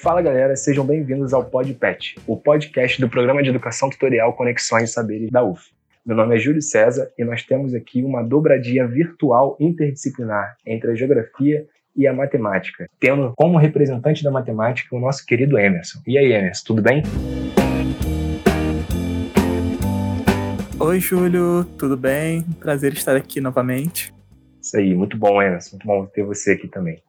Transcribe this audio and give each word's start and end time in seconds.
Fala 0.00 0.22
galera, 0.22 0.54
sejam 0.54 0.86
bem-vindos 0.86 1.34
ao 1.34 1.44
PodPet, 1.44 2.14
o 2.24 2.36
podcast 2.36 3.00
do 3.00 3.08
Programa 3.08 3.42
de 3.42 3.48
Educação 3.48 3.90
Tutorial 3.90 4.32
Conexões 4.32 4.90
e 4.90 4.92
Saberes 4.92 5.28
da 5.28 5.42
UF. 5.42 5.72
Meu 6.06 6.16
nome 6.16 6.36
é 6.36 6.38
Júlio 6.38 6.62
César 6.62 7.10
e 7.18 7.24
nós 7.24 7.42
temos 7.42 7.74
aqui 7.74 8.04
uma 8.04 8.22
dobradinha 8.22 8.86
virtual 8.86 9.56
interdisciplinar 9.58 10.56
entre 10.64 10.92
a 10.92 10.94
geografia 10.94 11.66
e 11.96 12.06
a 12.06 12.12
matemática, 12.12 12.88
tendo 13.00 13.32
como 13.36 13.58
representante 13.58 14.22
da 14.22 14.30
matemática 14.30 14.94
o 14.94 15.00
nosso 15.00 15.26
querido 15.26 15.58
Emerson. 15.58 15.98
E 16.06 16.16
aí, 16.16 16.32
Emerson, 16.32 16.62
tudo 16.64 16.80
bem? 16.80 17.02
Oi, 20.78 21.00
Júlio, 21.00 21.64
tudo 21.76 21.96
bem? 21.96 22.42
Prazer 22.60 22.92
estar 22.92 23.16
aqui 23.16 23.40
novamente. 23.40 24.14
Isso 24.62 24.76
aí, 24.76 24.94
muito 24.94 25.16
bom, 25.16 25.42
Emerson. 25.42 25.70
Muito 25.72 25.86
bom 25.88 26.06
ter 26.06 26.22
você 26.22 26.52
aqui 26.52 26.68
também. 26.68 27.02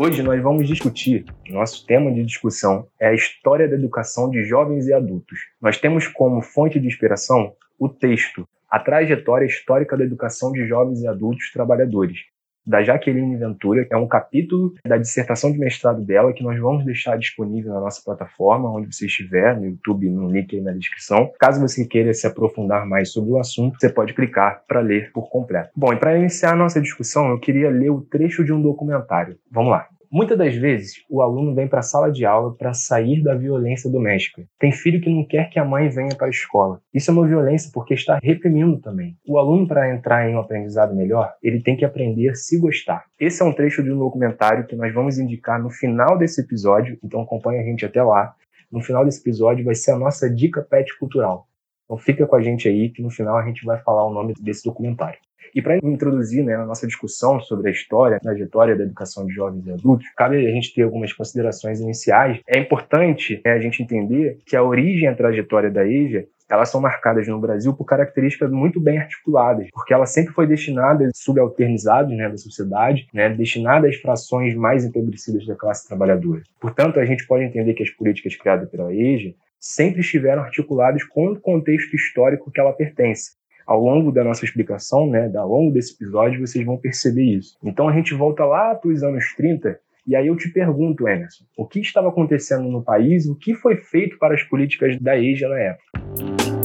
Hoje 0.00 0.22
nós 0.22 0.40
vamos 0.40 0.68
discutir, 0.68 1.24
nosso 1.50 1.84
tema 1.84 2.12
de 2.12 2.24
discussão 2.24 2.86
é 3.00 3.08
a 3.08 3.14
história 3.14 3.68
da 3.68 3.74
educação 3.74 4.30
de 4.30 4.44
jovens 4.44 4.86
e 4.86 4.92
adultos. 4.92 5.40
Nós 5.60 5.76
temos 5.76 6.06
como 6.06 6.40
fonte 6.40 6.78
de 6.78 6.86
inspiração 6.86 7.52
o 7.76 7.88
texto 7.88 8.48
A 8.70 8.78
Trajetória 8.78 9.44
Histórica 9.44 9.96
da 9.96 10.04
Educação 10.04 10.52
de 10.52 10.64
Jovens 10.68 11.02
e 11.02 11.08
Adultos 11.08 11.50
Trabalhadores, 11.50 12.20
da 12.68 12.82
Jaqueline 12.82 13.34
Ventura, 13.36 13.86
é 13.90 13.96
um 13.96 14.06
capítulo 14.06 14.74
da 14.86 14.98
dissertação 14.98 15.50
de 15.50 15.58
mestrado 15.58 16.02
dela 16.02 16.34
que 16.34 16.42
nós 16.42 16.60
vamos 16.60 16.84
deixar 16.84 17.16
disponível 17.16 17.72
na 17.72 17.80
nossa 17.80 18.02
plataforma, 18.04 18.70
onde 18.70 18.94
você 18.94 19.06
estiver, 19.06 19.56
no 19.56 19.64
YouTube, 19.64 20.10
no 20.10 20.30
link 20.30 20.54
aí 20.54 20.60
na 20.60 20.72
descrição. 20.72 21.32
Caso 21.40 21.60
você 21.60 21.86
queira 21.86 22.12
se 22.12 22.26
aprofundar 22.26 22.86
mais 22.86 23.10
sobre 23.10 23.30
o 23.30 23.38
assunto, 23.38 23.78
você 23.80 23.88
pode 23.88 24.12
clicar 24.12 24.62
para 24.68 24.80
ler 24.80 25.10
por 25.12 25.30
completo. 25.30 25.70
Bom, 25.74 25.94
e 25.94 25.96
para 25.96 26.18
iniciar 26.18 26.52
a 26.52 26.56
nossa 26.56 26.78
discussão, 26.78 27.30
eu 27.30 27.38
queria 27.38 27.70
ler 27.70 27.90
o 27.90 28.02
trecho 28.02 28.44
de 28.44 28.52
um 28.52 28.60
documentário. 28.60 29.38
Vamos 29.50 29.70
lá. 29.70 29.88
Muitas 30.10 30.38
das 30.38 30.54
vezes, 30.54 31.04
o 31.10 31.20
aluno 31.20 31.54
vem 31.54 31.68
para 31.68 31.80
a 31.80 31.82
sala 31.82 32.10
de 32.10 32.24
aula 32.24 32.54
para 32.54 32.72
sair 32.72 33.22
da 33.22 33.34
violência 33.34 33.90
doméstica. 33.90 34.42
Tem 34.58 34.72
filho 34.72 35.02
que 35.02 35.10
não 35.10 35.22
quer 35.22 35.50
que 35.50 35.58
a 35.58 35.64
mãe 35.64 35.90
venha 35.90 36.16
para 36.16 36.28
a 36.28 36.30
escola. 36.30 36.80
Isso 36.94 37.10
é 37.10 37.14
uma 37.14 37.26
violência 37.26 37.70
porque 37.74 37.92
está 37.92 38.18
reprimindo 38.22 38.78
também. 38.78 39.18
O 39.28 39.38
aluno, 39.38 39.68
para 39.68 39.94
entrar 39.94 40.26
em 40.26 40.34
um 40.34 40.38
aprendizado 40.38 40.96
melhor, 40.96 41.34
ele 41.42 41.62
tem 41.62 41.76
que 41.76 41.84
aprender 41.84 42.30
a 42.30 42.34
se 42.34 42.58
gostar. 42.58 43.04
Esse 43.20 43.42
é 43.42 43.44
um 43.44 43.52
trecho 43.52 43.82
de 43.82 43.92
um 43.92 43.98
documentário 43.98 44.66
que 44.66 44.74
nós 44.74 44.94
vamos 44.94 45.18
indicar 45.18 45.62
no 45.62 45.68
final 45.68 46.16
desse 46.16 46.40
episódio, 46.40 46.98
então 47.04 47.20
acompanhe 47.20 47.60
a 47.60 47.64
gente 47.64 47.84
até 47.84 48.02
lá. 48.02 48.34
No 48.72 48.80
final 48.80 49.04
desse 49.04 49.20
episódio 49.20 49.62
vai 49.62 49.74
ser 49.74 49.90
a 49.90 49.98
nossa 49.98 50.30
dica 50.30 50.62
pet 50.62 50.98
cultural. 50.98 51.46
Então 51.84 51.98
fica 51.98 52.26
com 52.26 52.36
a 52.36 52.40
gente 52.40 52.66
aí 52.66 52.88
que 52.88 53.02
no 53.02 53.10
final 53.10 53.36
a 53.36 53.44
gente 53.44 53.62
vai 53.62 53.78
falar 53.82 54.06
o 54.06 54.12
nome 54.12 54.32
desse 54.40 54.64
documentário. 54.64 55.18
E 55.54 55.62
para 55.62 55.78
introduzir 55.82 56.44
né, 56.44 56.54
a 56.54 56.64
nossa 56.64 56.86
discussão 56.86 57.40
sobre 57.40 57.68
a 57.68 57.72
história, 57.72 58.16
a 58.16 58.20
trajetória 58.20 58.76
da 58.76 58.84
educação 58.84 59.26
de 59.26 59.32
jovens 59.32 59.66
e 59.66 59.72
adultos, 59.72 60.06
cabe 60.16 60.36
a 60.36 60.50
gente 60.50 60.74
ter 60.74 60.82
algumas 60.82 61.12
considerações 61.12 61.80
iniciais. 61.80 62.40
É 62.46 62.58
importante 62.58 63.40
né, 63.44 63.52
a 63.52 63.60
gente 63.60 63.82
entender 63.82 64.38
que 64.44 64.56
a 64.56 64.62
origem 64.62 65.04
e 65.04 65.06
a 65.06 65.14
trajetória 65.14 65.70
da 65.70 65.86
EJA 65.86 66.26
elas 66.48 66.70
são 66.70 66.80
marcadas 66.80 67.28
no 67.28 67.38
Brasil 67.38 67.74
por 67.74 67.84
características 67.84 68.50
muito 68.50 68.80
bem 68.80 68.98
articuladas, 68.98 69.68
porque 69.70 69.92
ela 69.92 70.06
sempre 70.06 70.32
foi 70.32 70.46
destinada 70.46 71.04
a 71.04 71.10
subalternizados 71.14 72.16
né, 72.16 72.28
da 72.28 72.38
sociedade, 72.38 73.06
né, 73.12 73.28
destinada 73.28 73.86
às 73.86 73.96
frações 73.96 74.54
mais 74.54 74.84
empobrecidas 74.84 75.46
da 75.46 75.54
classe 75.54 75.86
trabalhadora. 75.86 76.42
Portanto, 76.58 76.98
a 76.98 77.04
gente 77.04 77.26
pode 77.26 77.44
entender 77.44 77.74
que 77.74 77.82
as 77.82 77.90
políticas 77.90 78.34
criadas 78.34 78.68
pela 78.70 78.94
EJA 78.94 79.34
sempre 79.60 80.00
estiveram 80.00 80.42
articuladas 80.42 81.04
com 81.04 81.32
o 81.32 81.40
contexto 81.40 81.94
histórico 81.94 82.50
que 82.50 82.60
ela 82.60 82.72
pertence, 82.72 83.32
ao 83.68 83.78
longo 83.78 84.10
da 84.10 84.24
nossa 84.24 84.46
explicação, 84.46 85.06
né, 85.10 85.30
ao 85.36 85.46
longo 85.46 85.70
desse 85.70 85.92
episódio, 85.92 86.40
vocês 86.40 86.64
vão 86.64 86.78
perceber 86.78 87.36
isso. 87.36 87.58
Então 87.62 87.86
a 87.86 87.92
gente 87.92 88.14
volta 88.14 88.46
lá 88.46 88.74
para 88.74 88.90
os 88.90 89.02
anos 89.02 89.34
30 89.36 89.78
e 90.06 90.16
aí 90.16 90.26
eu 90.26 90.36
te 90.36 90.48
pergunto, 90.48 91.06
Emerson, 91.06 91.44
o 91.54 91.66
que 91.66 91.80
estava 91.80 92.08
acontecendo 92.08 92.66
no 92.66 92.82
país, 92.82 93.26
o 93.26 93.36
que 93.36 93.54
foi 93.54 93.76
feito 93.76 94.18
para 94.18 94.34
as 94.34 94.42
políticas 94.42 94.98
da 94.98 95.18
EJA 95.18 95.50
na 95.50 95.58
época? 95.58 96.57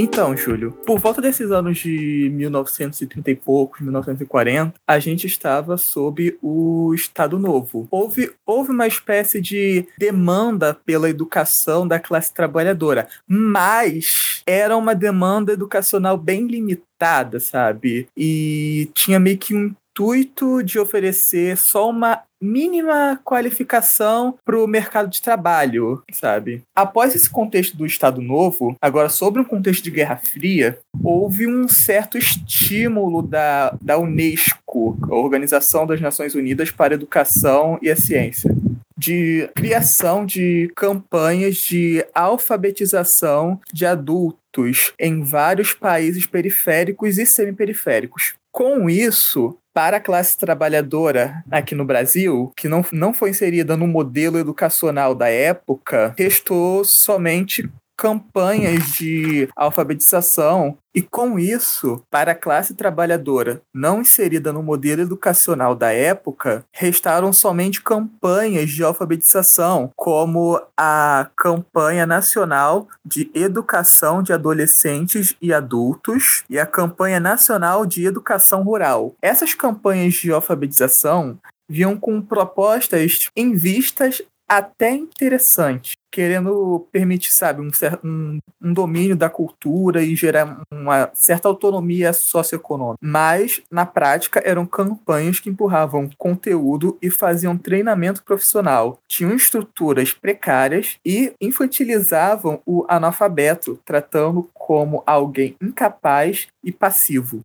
Então, 0.00 0.36
Júlio, 0.36 0.70
por 0.86 1.00
volta 1.00 1.20
desses 1.20 1.50
anos 1.50 1.78
de 1.78 2.30
1930 2.32 3.32
e 3.32 3.34
poucos, 3.34 3.80
1940, 3.80 4.74
a 4.86 4.98
gente 5.00 5.26
estava 5.26 5.76
sob 5.76 6.38
o 6.40 6.94
Estado 6.94 7.36
Novo. 7.36 7.88
Houve, 7.90 8.30
houve 8.46 8.70
uma 8.70 8.86
espécie 8.86 9.40
de 9.40 9.88
demanda 9.98 10.72
pela 10.72 11.10
educação 11.10 11.86
da 11.86 11.98
classe 11.98 12.32
trabalhadora, 12.32 13.08
mas 13.26 14.40
era 14.46 14.76
uma 14.76 14.94
demanda 14.94 15.52
educacional 15.52 16.16
bem 16.16 16.46
limitada, 16.46 17.40
sabe? 17.40 18.06
E 18.16 18.88
tinha 18.94 19.18
meio 19.18 19.36
que 19.36 19.52
um 19.52 19.74
intuito 19.98 20.62
de 20.62 20.78
oferecer 20.78 21.56
só 21.56 21.90
uma 21.90 22.22
mínima 22.40 23.20
qualificação 23.24 24.38
para 24.44 24.56
o 24.56 24.66
mercado 24.68 25.10
de 25.10 25.20
trabalho, 25.20 26.04
sabe? 26.12 26.62
Após 26.74 27.16
esse 27.16 27.28
contexto 27.28 27.76
do 27.76 27.84
Estado 27.84 28.22
Novo, 28.22 28.76
agora 28.80 29.08
sobre 29.08 29.40
um 29.40 29.44
contexto 29.44 29.82
de 29.82 29.90
Guerra 29.90 30.16
Fria, 30.16 30.78
houve 31.02 31.48
um 31.48 31.66
certo 31.66 32.16
estímulo 32.16 33.22
da, 33.22 33.76
da 33.82 33.98
Unesco, 33.98 34.96
a 35.02 35.14
Organização 35.16 35.84
das 35.84 36.00
Nações 36.00 36.36
Unidas 36.36 36.70
para 36.70 36.94
a 36.94 36.96
Educação 36.96 37.76
e 37.82 37.90
a 37.90 37.96
Ciência, 37.96 38.54
de 38.96 39.50
criação 39.56 40.24
de 40.24 40.70
campanhas 40.76 41.56
de 41.56 42.06
alfabetização 42.14 43.60
de 43.72 43.84
adultos 43.84 44.92
em 44.98 45.22
vários 45.22 45.72
países 45.72 46.24
periféricos 46.24 47.18
e 47.18 47.26
semiperiféricos. 47.26 48.38
Com 48.58 48.90
isso, 48.90 49.56
para 49.72 49.98
a 49.98 50.00
classe 50.00 50.36
trabalhadora 50.36 51.44
aqui 51.48 51.76
no 51.76 51.84
Brasil, 51.84 52.52
que 52.56 52.66
não, 52.66 52.84
não 52.92 53.14
foi 53.14 53.30
inserida 53.30 53.76
no 53.76 53.86
modelo 53.86 54.36
educacional 54.36 55.14
da 55.14 55.28
época, 55.28 56.12
restou 56.18 56.82
somente 56.82 57.70
campanhas 57.98 58.92
de 58.92 59.48
alfabetização 59.56 60.78
e 60.94 61.02
com 61.02 61.38
isso, 61.38 62.02
para 62.08 62.32
a 62.32 62.34
classe 62.34 62.74
trabalhadora 62.74 63.60
não 63.74 64.00
inserida 64.00 64.52
no 64.52 64.62
modelo 64.62 65.02
educacional 65.02 65.74
da 65.74 65.92
época, 65.92 66.64
restaram 66.72 67.32
somente 67.32 67.82
campanhas 67.82 68.70
de 68.70 68.84
alfabetização, 68.84 69.90
como 69.96 70.60
a 70.76 71.28
campanha 71.36 72.06
nacional 72.06 72.88
de 73.04 73.30
educação 73.34 74.22
de 74.22 74.32
adolescentes 74.32 75.36
e 75.42 75.52
adultos 75.52 76.44
e 76.48 76.58
a 76.58 76.66
campanha 76.66 77.18
nacional 77.18 77.84
de 77.84 78.06
educação 78.06 78.62
rural. 78.62 79.14
Essas 79.20 79.54
campanhas 79.54 80.14
de 80.14 80.30
alfabetização 80.30 81.36
vinham 81.68 81.96
com 81.98 82.22
propostas 82.22 83.28
em 83.36 83.54
vistas 83.54 84.22
até 84.48 84.92
interessantes, 84.92 85.94
querendo 86.10 86.86
permitir, 86.90 87.32
sabe, 87.32 87.60
um, 87.60 87.70
um, 88.04 88.38
um, 88.62 88.72
domínio 88.72 89.16
da 89.16 89.28
cultura 89.28 90.02
e 90.02 90.16
gerar 90.16 90.62
uma 90.70 91.10
certa 91.12 91.48
autonomia 91.48 92.12
socioeconômica. 92.12 92.98
Mas, 93.00 93.62
na 93.70 93.84
prática, 93.84 94.42
eram 94.44 94.66
campanhas 94.66 95.40
que 95.40 95.50
empurravam 95.50 96.10
conteúdo 96.16 96.96
e 97.02 97.10
faziam 97.10 97.56
treinamento 97.56 98.22
profissional. 98.22 99.00
Tinham 99.06 99.34
estruturas 99.34 100.12
precárias 100.12 100.96
e 101.04 101.32
infantilizavam 101.40 102.60
o 102.64 102.84
analfabeto, 102.88 103.78
tratando 103.84 104.48
como 104.54 105.02
alguém 105.06 105.56
incapaz 105.60 106.48
e 106.62 106.72
passivo. 106.72 107.40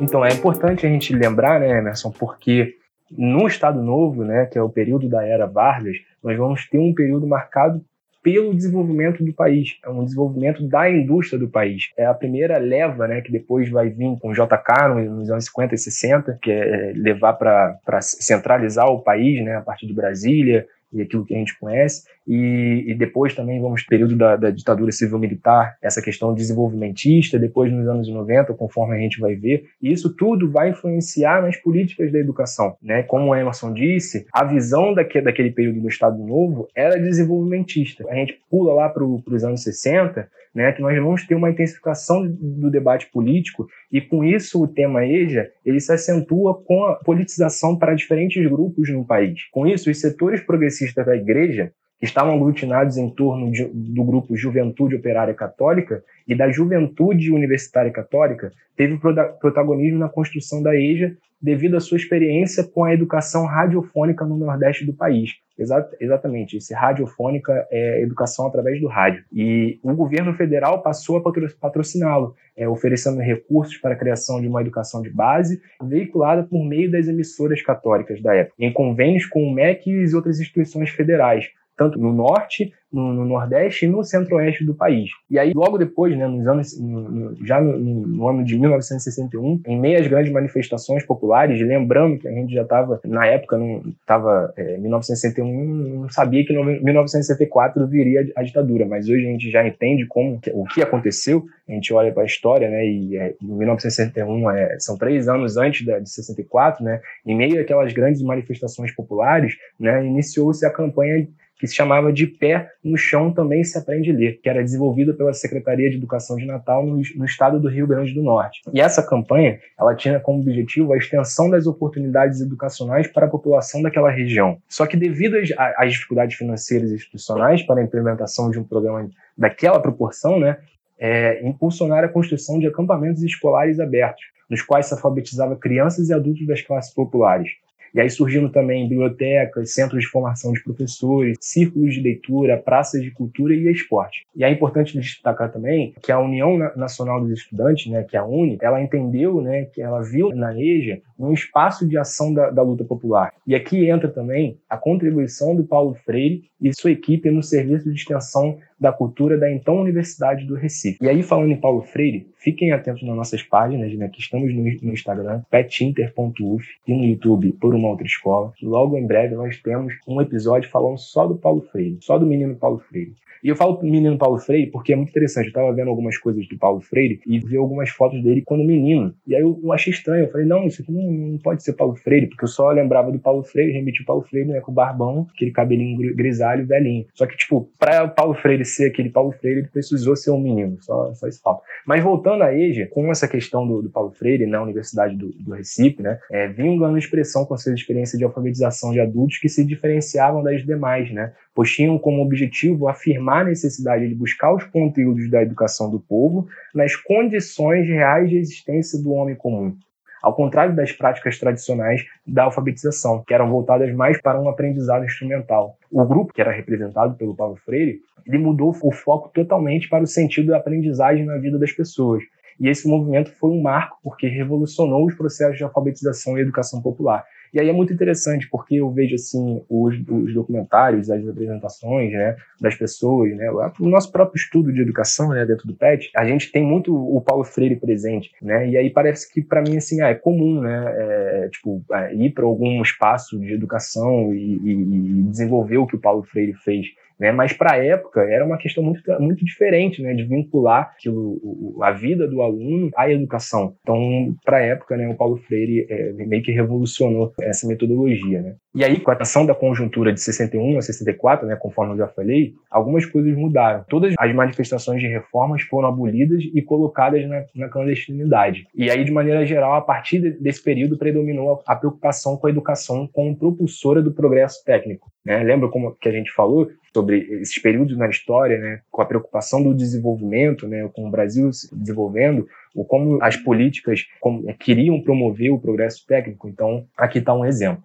Então 0.00 0.24
é 0.24 0.32
importante 0.32 0.86
a 0.86 0.88
gente 0.88 1.12
lembrar, 1.12 1.58
né, 1.60 1.78
Emerson, 1.78 2.10
porque 2.10 2.77
no 3.10 3.46
Estado 3.46 3.82
Novo, 3.82 4.24
né, 4.24 4.46
que 4.46 4.58
é 4.58 4.62
o 4.62 4.68
período 4.68 5.08
da 5.08 5.24
era 5.24 5.46
Vargas, 5.46 5.96
nós 6.22 6.36
vamos 6.36 6.68
ter 6.68 6.78
um 6.78 6.94
período 6.94 7.26
marcado 7.26 7.82
pelo 8.22 8.54
desenvolvimento 8.54 9.24
do 9.24 9.32
país, 9.32 9.78
é 9.84 9.88
um 9.88 10.04
desenvolvimento 10.04 10.62
da 10.66 10.90
indústria 10.90 11.38
do 11.38 11.48
país. 11.48 11.90
É 11.96 12.04
a 12.04 12.12
primeira 12.12 12.58
leva, 12.58 13.06
né, 13.06 13.20
que 13.20 13.32
depois 13.32 13.70
vai 13.70 13.88
vir 13.88 14.18
com 14.20 14.30
o 14.30 14.34
JK 14.34 15.08
nos 15.08 15.30
anos 15.30 15.46
50 15.46 15.74
e 15.74 15.78
60, 15.78 16.38
que 16.42 16.50
é 16.50 16.92
levar 16.94 17.34
para 17.34 18.00
centralizar 18.02 18.86
o 18.88 19.00
país, 19.00 19.42
né, 19.42 19.56
a 19.56 19.62
partir 19.62 19.86
de 19.86 19.94
Brasília, 19.94 20.66
e 20.92 21.02
aquilo 21.02 21.24
que 21.24 21.34
a 21.34 21.38
gente 21.38 21.58
conhece, 21.58 22.04
e, 22.28 22.84
e 22.86 22.94
depois 22.94 23.34
também 23.34 23.58
vamos 23.58 23.82
período 23.84 24.14
da, 24.14 24.36
da 24.36 24.50
ditadura 24.50 24.92
civil-militar, 24.92 25.78
essa 25.80 26.02
questão 26.02 26.34
desenvolvimentista, 26.34 27.38
depois 27.38 27.72
nos 27.72 27.88
anos 27.88 28.06
90, 28.06 28.52
conforme 28.52 28.94
a 28.94 28.98
gente 29.00 29.18
vai 29.18 29.34
ver, 29.34 29.64
e 29.80 29.90
isso 29.90 30.14
tudo 30.14 30.50
vai 30.50 30.68
influenciar 30.68 31.40
nas 31.40 31.56
políticas 31.56 32.12
da 32.12 32.18
educação, 32.18 32.76
né? 32.82 33.02
Como 33.02 33.30
o 33.30 33.34
Emerson 33.34 33.72
disse, 33.72 34.26
a 34.30 34.44
visão 34.44 34.92
daquele, 34.92 35.50
período 35.50 35.80
do 35.80 35.88
Estado 35.88 36.18
Novo 36.18 36.68
era 36.76 37.00
desenvolvimentista. 37.00 38.04
A 38.10 38.14
gente 38.14 38.38
pula 38.50 38.74
lá 38.74 38.90
para 38.90 39.04
os 39.04 39.44
anos 39.44 39.62
60, 39.62 40.28
né, 40.54 40.72
que 40.72 40.82
nós 40.82 40.96
vamos 40.96 41.26
ter 41.26 41.34
uma 41.34 41.50
intensificação 41.50 42.26
do 42.26 42.70
debate 42.70 43.10
político 43.10 43.66
e 43.92 44.00
com 44.00 44.24
isso 44.24 44.62
o 44.62 44.66
tema 44.66 45.04
EJA 45.06 45.48
ele 45.64 45.78
se 45.78 45.92
acentua 45.92 46.60
com 46.64 46.84
a 46.84 46.96
politização 46.96 47.78
para 47.78 47.94
diferentes 47.94 48.44
grupos 48.46 48.90
no 48.90 49.04
país. 49.04 49.44
Com 49.52 49.66
isso, 49.66 49.90
os 49.90 50.00
setores 50.00 50.40
progressistas 50.40 51.06
da 51.06 51.16
igreja 51.16 51.72
que 51.98 52.06
estavam 52.06 52.34
aglutinados 52.34 52.96
em 52.96 53.10
torno 53.10 53.50
de, 53.50 53.64
do 53.64 54.04
grupo 54.04 54.36
Juventude 54.36 54.94
Operária 54.94 55.34
Católica 55.34 56.02
e 56.26 56.34
da 56.34 56.50
Juventude 56.50 57.32
Universitária 57.32 57.90
Católica, 57.90 58.52
teve 58.76 58.98
protagonismo 59.40 59.98
na 59.98 60.08
construção 60.08 60.62
da 60.62 60.76
EJA 60.76 61.16
devido 61.40 61.76
à 61.76 61.80
sua 61.80 61.96
experiência 61.96 62.64
com 62.64 62.84
a 62.84 62.92
educação 62.92 63.46
radiofônica 63.46 64.24
no 64.24 64.36
Nordeste 64.36 64.84
do 64.84 64.92
país. 64.92 65.36
Exa 65.56 65.88
exatamente, 66.00 66.56
esse 66.56 66.74
radiofônica 66.74 67.66
é 67.70 68.02
educação 68.02 68.46
através 68.46 68.80
do 68.80 68.86
rádio. 68.86 69.24
E 69.32 69.78
o 69.82 69.94
governo 69.94 70.34
federal 70.34 70.82
passou 70.82 71.16
a 71.16 71.22
patrociná-lo, 71.60 72.34
é, 72.56 72.68
oferecendo 72.68 73.20
recursos 73.20 73.76
para 73.76 73.94
a 73.94 73.98
criação 73.98 74.40
de 74.40 74.48
uma 74.48 74.60
educação 74.60 75.00
de 75.00 75.10
base, 75.10 75.60
veiculada 75.82 76.44
por 76.44 76.64
meio 76.64 76.90
das 76.90 77.08
emissoras 77.08 77.62
católicas 77.62 78.20
da 78.20 78.34
época, 78.34 78.56
em 78.58 78.72
convênios 78.72 79.26
com 79.26 79.44
o 79.44 79.52
MEC 79.52 79.90
e 79.90 80.14
outras 80.14 80.40
instituições 80.40 80.90
federais, 80.90 81.48
tanto 81.78 81.98
no 81.98 82.12
norte, 82.12 82.72
no, 82.92 83.12
no 83.12 83.24
nordeste 83.24 83.84
e 83.84 83.88
no 83.88 84.02
centro-oeste 84.02 84.64
do 84.64 84.74
país. 84.74 85.10
E 85.30 85.38
aí, 85.38 85.52
logo 85.54 85.78
depois, 85.78 86.16
né, 86.16 86.26
nos 86.26 86.46
anos, 86.46 86.80
no, 86.80 87.46
já 87.46 87.60
no, 87.60 87.78
no, 87.78 88.28
ano 88.28 88.44
de 88.44 88.58
1961, 88.58 89.60
em 89.66 89.78
meio 89.78 90.00
às 90.00 90.06
grandes 90.06 90.32
manifestações 90.32 91.04
populares, 91.04 91.60
lembrando 91.60 92.18
que 92.18 92.26
a 92.26 92.32
gente 92.32 92.52
já 92.52 92.62
estava, 92.62 93.00
na 93.04 93.26
época, 93.26 93.58
estava 94.00 94.52
é, 94.56 94.78
1961, 94.78 96.00
não 96.00 96.08
sabia 96.08 96.44
que 96.44 96.52
em 96.52 96.82
1964 96.82 97.86
viria 97.86 98.26
a 98.34 98.42
ditadura, 98.42 98.86
mas 98.86 99.08
hoje 99.08 99.26
a 99.26 99.30
gente 99.30 99.50
já 99.50 99.66
entende 99.66 100.06
como 100.06 100.40
o 100.52 100.64
que 100.64 100.82
aconteceu, 100.82 101.44
a 101.68 101.72
gente 101.72 101.92
olha 101.92 102.10
para 102.10 102.22
a 102.22 102.26
história, 102.26 102.68
né, 102.68 102.86
e 102.86 103.16
é, 103.16 103.34
em 103.40 103.46
1961 103.46 104.50
é, 104.50 104.76
são 104.80 104.96
três 104.96 105.28
anos 105.28 105.56
antes 105.56 105.86
da, 105.86 105.98
de 105.98 106.10
64, 106.10 106.82
né, 106.82 107.00
em 107.26 107.36
meio 107.36 107.60
àquelas 107.60 107.92
grandes 107.92 108.22
manifestações 108.22 108.94
populares, 108.94 109.56
né, 109.78 110.04
iniciou-se 110.04 110.64
a 110.64 110.70
campanha 110.70 111.28
que 111.58 111.66
se 111.66 111.74
chamava 111.74 112.12
De 112.12 112.26
Pé 112.26 112.70
no 112.82 112.96
Chão 112.96 113.32
Também 113.32 113.64
Se 113.64 113.76
Aprende 113.76 114.10
a 114.10 114.14
Ler, 114.14 114.40
que 114.40 114.48
era 114.48 114.62
desenvolvida 114.62 115.12
pela 115.12 115.32
Secretaria 115.32 115.90
de 115.90 115.96
Educação 115.96 116.36
de 116.36 116.46
Natal 116.46 116.86
no, 116.86 117.00
no, 117.16 117.24
estado 117.24 117.58
do 117.58 117.68
Rio 117.68 117.86
Grande 117.86 118.14
do 118.14 118.22
Norte. 118.22 118.60
E 118.72 118.80
essa 118.80 119.02
campanha, 119.02 119.58
ela 119.78 119.94
tinha 119.94 120.20
como 120.20 120.40
objetivo 120.40 120.92
a 120.92 120.96
extensão 120.96 121.50
das 121.50 121.66
oportunidades 121.66 122.40
educacionais 122.40 123.08
para 123.08 123.26
a 123.26 123.30
população 123.30 123.82
daquela 123.82 124.10
região. 124.10 124.58
Só 124.68 124.86
que 124.86 124.96
devido 124.96 125.36
às, 125.76 125.92
dificuldades 125.92 126.36
financeiras 126.36 126.90
e 126.90 126.94
institucionais 126.94 127.62
para 127.62 127.80
a 127.80 127.84
implementação 127.84 128.50
de 128.50 128.58
um 128.58 128.64
programa 128.64 129.08
daquela 129.36 129.80
proporção, 129.80 130.38
né, 130.38 130.58
é, 130.98 131.46
impulsionar 131.46 132.04
a 132.04 132.08
construção 132.08 132.58
de 132.58 132.66
acampamentos 132.66 133.22
escolares 133.22 133.80
abertos, 133.80 134.22
nos 134.48 134.62
quais 134.62 134.86
se 134.86 134.94
alfabetizava 134.94 135.56
crianças 135.56 136.08
e 136.08 136.14
adultos 136.14 136.46
das 136.46 136.62
classes 136.62 136.92
populares. 136.94 137.50
E 137.94 138.00
aí 138.00 138.10
surgindo 138.10 138.50
também 138.50 138.88
bibliotecas, 138.88 139.74
centros 139.74 140.02
de 140.02 140.08
formação 140.08 140.52
de 140.52 140.62
professores, 140.62 141.36
círculos 141.40 141.94
de 141.94 142.00
leitura, 142.00 142.56
praças 142.56 143.02
de 143.02 143.10
cultura 143.10 143.54
e 143.54 143.70
esporte. 143.70 144.26
E 144.34 144.44
é 144.44 144.50
importante 144.50 144.98
destacar 144.98 145.50
também 145.50 145.94
que 146.02 146.12
a 146.12 146.18
União 146.18 146.58
Nacional 146.76 147.20
dos 147.20 147.32
Estudantes, 147.32 147.90
né, 147.90 148.04
que 148.04 148.16
é 148.16 148.20
a 148.20 148.24
UNE, 148.24 148.58
ela 148.60 148.82
entendeu, 148.82 149.40
né, 149.40 149.64
que 149.66 149.80
ela 149.80 150.02
viu 150.02 150.34
na 150.34 150.58
EJA 150.58 151.00
um 151.18 151.32
espaço 151.32 151.86
de 151.86 151.98
ação 151.98 152.32
da, 152.32 152.50
da 152.50 152.62
luta 152.62 152.84
popular. 152.84 153.32
E 153.46 153.54
aqui 153.54 153.88
entra 153.88 154.08
também 154.08 154.58
a 154.68 154.76
contribuição 154.76 155.54
do 155.56 155.64
Paulo 155.64 155.94
Freire 155.94 156.44
e 156.60 156.72
sua 156.74 156.90
equipe 156.90 157.30
no 157.30 157.42
serviço 157.42 157.90
de 157.90 157.96
extensão 157.96 158.58
da 158.78 158.92
cultura 158.92 159.36
da 159.36 159.50
então 159.50 159.80
Universidade 159.80 160.44
do 160.44 160.54
Recife. 160.54 160.98
E 161.00 161.08
aí, 161.08 161.22
falando 161.22 161.50
em 161.50 161.60
Paulo 161.60 161.82
Freire, 161.82 162.28
fiquem 162.36 162.72
atentos 162.72 163.02
nas 163.02 163.16
nossas 163.16 163.42
páginas, 163.42 163.92
né, 163.94 164.08
que 164.08 164.20
estamos 164.20 164.54
no, 164.54 164.62
no 164.62 164.92
Instagram, 164.92 165.42
petinter.uf 165.50 166.66
e 166.86 166.94
no 166.94 167.04
YouTube 167.04 167.52
por 167.60 167.74
uma 167.74 167.88
outra 167.88 168.06
escola. 168.06 168.52
Logo 168.62 168.96
em 168.96 169.06
breve 169.06 169.34
nós 169.34 169.56
temos 169.60 169.94
um 170.06 170.20
episódio 170.20 170.70
falando 170.70 170.98
só 170.98 171.26
do 171.26 171.36
Paulo 171.36 171.62
Freire, 171.62 171.98
só 172.00 172.18
do 172.18 172.26
menino 172.26 172.54
Paulo 172.54 172.78
Freire. 172.78 173.14
E 173.42 173.48
eu 173.48 173.56
falo 173.56 173.80
menino 173.82 174.18
Paulo 174.18 174.38
Freire 174.38 174.70
porque 174.70 174.92
é 174.92 174.96
muito 174.96 175.10
interessante. 175.10 175.46
Eu 175.46 175.50
estava 175.50 175.72
vendo 175.72 175.88
algumas 175.88 176.18
coisas 176.18 176.46
do 176.48 176.58
Paulo 176.58 176.80
Freire 176.80 177.20
e 177.26 177.38
vi 177.38 177.56
algumas 177.56 177.90
fotos 177.90 178.22
dele 178.22 178.42
quando 178.44 178.64
menino. 178.64 179.14
E 179.26 179.34
aí 179.34 179.42
eu, 179.42 179.58
eu 179.62 179.72
achei 179.72 179.92
estranho. 179.92 180.24
Eu 180.24 180.30
falei, 180.30 180.46
não, 180.46 180.66
isso 180.66 180.82
aqui 180.82 180.92
não, 180.92 181.07
não, 181.10 181.38
pode 181.38 181.62
ser 181.62 181.72
Paulo 181.72 181.96
Freire, 181.96 182.28
porque 182.28 182.44
eu 182.44 182.48
só 182.48 182.70
lembrava 182.70 183.10
do 183.10 183.18
Paulo 183.18 183.42
Freire, 183.42 183.72
remeti 183.72 184.02
o 184.02 184.06
Paulo 184.06 184.22
Freire, 184.22 184.48
né, 184.48 184.60
com 184.60 184.70
o 184.70 184.74
barbão, 184.74 185.26
aquele 185.34 185.50
cabelinho 185.50 186.14
grisalho, 186.14 186.66
velhinho. 186.66 187.06
Só 187.14 187.26
que, 187.26 187.36
tipo, 187.36 187.70
para 187.78 188.04
o 188.04 188.10
Paulo 188.10 188.34
Freire 188.34 188.64
ser 188.64 188.88
aquele 188.88 189.10
Paulo 189.10 189.32
Freire, 189.32 189.60
ele 189.60 189.68
precisou 189.68 190.14
ser 190.16 190.30
um 190.30 190.40
menino. 190.40 190.76
Só, 190.80 191.14
só 191.14 191.26
isso 191.26 191.40
falta. 191.42 191.62
Mas 191.86 192.02
voltando 192.02 192.42
à 192.42 192.54
EJA, 192.54 192.86
com 192.86 193.10
essa 193.10 193.26
questão 193.26 193.66
do, 193.66 193.82
do 193.82 193.90
Paulo 193.90 194.10
Freire 194.12 194.46
na 194.46 194.62
Universidade 194.62 195.16
do, 195.16 195.30
do 195.30 195.52
Recife, 195.52 196.02
né, 196.02 196.18
é, 196.30 196.48
ganhando 196.48 196.98
expressão 196.98 197.44
com 197.44 197.56
sua 197.56 197.74
experiência 197.74 198.18
de 198.18 198.24
alfabetização 198.24 198.92
de 198.92 199.00
adultos 199.00 199.38
que 199.38 199.48
se 199.48 199.64
diferenciavam 199.64 200.42
das 200.42 200.64
demais, 200.64 201.10
né? 201.12 201.32
pois 201.54 201.70
tinham 201.70 201.98
como 201.98 202.22
objetivo 202.22 202.88
afirmar 202.88 203.42
a 203.42 203.48
necessidade 203.48 204.08
de 204.08 204.14
buscar 204.14 204.54
os 204.54 204.64
conteúdos 204.64 205.28
da 205.30 205.42
educação 205.42 205.90
do 205.90 205.98
povo 205.98 206.46
nas 206.74 206.94
condições 206.94 207.86
reais 207.86 208.30
de 208.30 208.36
existência 208.36 209.02
do 209.02 209.10
homem 209.10 209.34
comum, 209.34 209.76
ao 210.22 210.34
contrário 210.34 210.74
das 210.74 210.92
práticas 210.92 211.38
tradicionais 211.38 212.04
da 212.26 212.44
alfabetização, 212.44 213.22
que 213.26 213.34
eram 213.34 213.50
voltadas 213.50 213.92
mais 213.94 214.20
para 214.20 214.40
um 214.40 214.48
aprendizado 214.48 215.04
instrumental. 215.04 215.76
O 215.90 216.04
grupo, 216.04 216.32
que 216.32 216.40
era 216.40 216.52
representado 216.52 217.14
pelo 217.14 217.34
Paulo 217.34 217.56
Freire, 217.56 218.00
ele 218.26 218.38
mudou 218.38 218.76
o 218.82 218.92
foco 218.92 219.30
totalmente 219.32 219.88
para 219.88 220.04
o 220.04 220.06
sentido 220.06 220.48
da 220.48 220.58
aprendizagem 220.58 221.24
na 221.24 221.38
vida 221.38 221.58
das 221.58 221.72
pessoas. 221.72 222.22
E 222.60 222.68
esse 222.68 222.88
movimento 222.88 223.30
foi 223.32 223.50
um 223.50 223.62
marco 223.62 223.98
porque 224.02 224.26
revolucionou 224.26 225.06
os 225.06 225.14
processos 225.14 225.56
de 225.56 225.64
alfabetização 225.64 226.36
e 226.36 226.42
educação 226.42 226.82
popular. 226.82 227.24
E 227.52 227.60
aí 227.60 227.68
é 227.68 227.72
muito 227.72 227.92
interessante, 227.92 228.48
porque 228.50 228.76
eu 228.76 228.90
vejo 228.90 229.14
assim 229.14 229.62
os, 229.68 229.94
os 230.08 230.34
documentários, 230.34 231.10
as 231.10 231.26
apresentações 231.26 232.12
né, 232.12 232.36
das 232.60 232.74
pessoas, 232.74 233.36
né, 233.36 233.50
o 233.50 233.88
nosso 233.88 234.10
próprio 234.10 234.38
estudo 234.38 234.72
de 234.72 234.80
educação 234.80 235.30
né, 235.30 235.44
dentro 235.44 235.66
do 235.66 235.74
PET, 235.74 236.10
a 236.16 236.24
gente 236.24 236.50
tem 236.50 236.64
muito 236.64 236.94
o 236.94 237.20
Paulo 237.20 237.44
Freire 237.44 237.76
presente, 237.76 238.30
né? 238.42 238.68
E 238.68 238.76
aí 238.76 238.90
parece 238.90 239.32
que 239.32 239.42
para 239.42 239.62
mim 239.62 239.76
assim 239.76 240.00
ah, 240.00 240.08
é 240.08 240.14
comum, 240.14 240.60
né? 240.60 240.84
É, 240.96 241.48
tipo 241.50 241.82
é, 241.92 242.14
ir 242.14 242.30
para 242.30 242.44
algum 242.44 242.80
espaço 242.82 243.38
de 243.38 243.52
educação 243.52 244.34
e, 244.34 244.56
e, 244.56 244.72
e 244.72 245.22
desenvolver 245.22 245.78
o 245.78 245.86
que 245.86 245.96
o 245.96 246.00
Paulo 246.00 246.22
Freire 246.22 246.54
fez 246.54 246.86
né? 247.18 247.32
Mas 247.32 247.52
para 247.52 247.72
a 247.72 247.84
época 247.84 248.20
era 248.20 248.44
uma 248.44 248.56
questão 248.58 248.82
muito, 248.82 249.02
muito 249.20 249.44
diferente, 249.44 250.00
né? 250.02 250.14
de 250.14 250.24
vincular 250.24 250.92
aquilo, 250.94 251.78
a 251.82 251.90
vida 251.90 252.28
do 252.28 252.42
aluno 252.42 252.90
à 252.96 253.10
educação. 253.10 253.74
Então, 253.80 254.34
para 254.44 254.58
a 254.58 254.62
época, 254.62 254.96
né, 254.96 255.08
o 255.08 255.14
Paulo 255.14 255.36
Freire 255.36 255.86
é, 255.88 256.12
meio 256.12 256.42
que 256.42 256.52
revolucionou 256.52 257.32
essa 257.40 257.66
metodologia. 257.66 258.40
Né? 258.40 258.54
E 258.74 258.84
aí, 258.84 259.00
com 259.00 259.10
a 259.10 259.14
ação 259.14 259.44
da 259.44 259.54
conjuntura 259.54 260.12
de 260.12 260.20
61 260.20 260.78
a 260.78 260.82
64, 260.82 261.46
né, 261.46 261.56
conforme 261.56 261.94
eu 261.94 261.98
já 261.98 262.08
falei, 262.08 262.54
algumas 262.70 263.04
coisas 263.06 263.34
mudaram. 263.36 263.84
Todas 263.88 264.14
as 264.18 264.34
manifestações 264.34 265.00
de 265.00 265.08
reformas 265.08 265.62
foram 265.62 265.88
abolidas 265.88 266.44
e 266.54 266.62
colocadas 266.62 267.26
na, 267.26 267.44
na 267.54 267.68
clandestinidade. 267.68 268.66
E 268.74 268.90
aí, 268.90 269.04
de 269.04 269.10
maneira 269.10 269.44
geral, 269.44 269.74
a 269.74 269.80
partir 269.80 270.18
desse 270.40 270.62
período 270.62 270.98
predominou 270.98 271.62
a 271.66 271.74
preocupação 271.74 272.36
com 272.36 272.46
a 272.46 272.50
educação 272.50 273.08
como 273.12 273.36
propulsora 273.36 274.02
do 274.02 274.12
progresso 274.12 274.62
técnico. 274.64 275.10
Né? 275.24 275.42
Lembra 275.42 275.68
como 275.68 275.94
que 275.94 276.08
a 276.08 276.12
gente 276.12 276.32
falou 276.32 276.68
sobre 276.98 277.18
esses 277.40 277.56
períodos 277.60 277.96
na 277.96 278.08
história, 278.08 278.58
né, 278.58 278.80
com 278.90 279.00
a 279.00 279.06
preocupação 279.06 279.62
do 279.62 279.72
desenvolvimento, 279.72 280.66
né, 280.66 280.88
com 280.92 281.06
o 281.06 281.10
Brasil 281.10 281.52
se 281.52 281.72
desenvolvendo, 281.72 282.48
ou 282.74 282.84
como 282.84 283.22
as 283.22 283.36
políticas 283.36 284.04
como, 284.20 284.52
queriam 284.54 285.00
promover 285.00 285.52
o 285.52 285.60
progresso 285.60 286.04
técnico. 286.04 286.48
Então, 286.48 286.84
aqui 286.96 287.20
está 287.20 287.32
um 287.32 287.44
exemplo. 287.44 287.84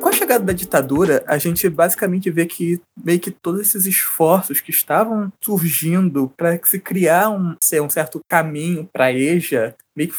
Com 0.00 0.08
a 0.08 0.12
chegada 0.12 0.44
da 0.44 0.52
ditadura, 0.52 1.22
a 1.28 1.38
gente 1.38 1.68
basicamente 1.68 2.28
vê 2.28 2.44
que 2.44 2.80
meio 3.04 3.20
que 3.20 3.30
todos 3.30 3.60
esses 3.60 3.86
esforços 3.86 4.60
que 4.60 4.72
estavam 4.72 5.32
surgindo 5.40 6.28
para 6.36 6.58
se 6.64 6.80
criar 6.80 7.30
um, 7.30 7.54
um 7.54 7.90
certo 7.90 8.20
caminho 8.28 8.88
para 8.92 9.04
a 9.04 9.12
EJA, 9.12 9.76
meio 9.96 10.10
que 10.10 10.16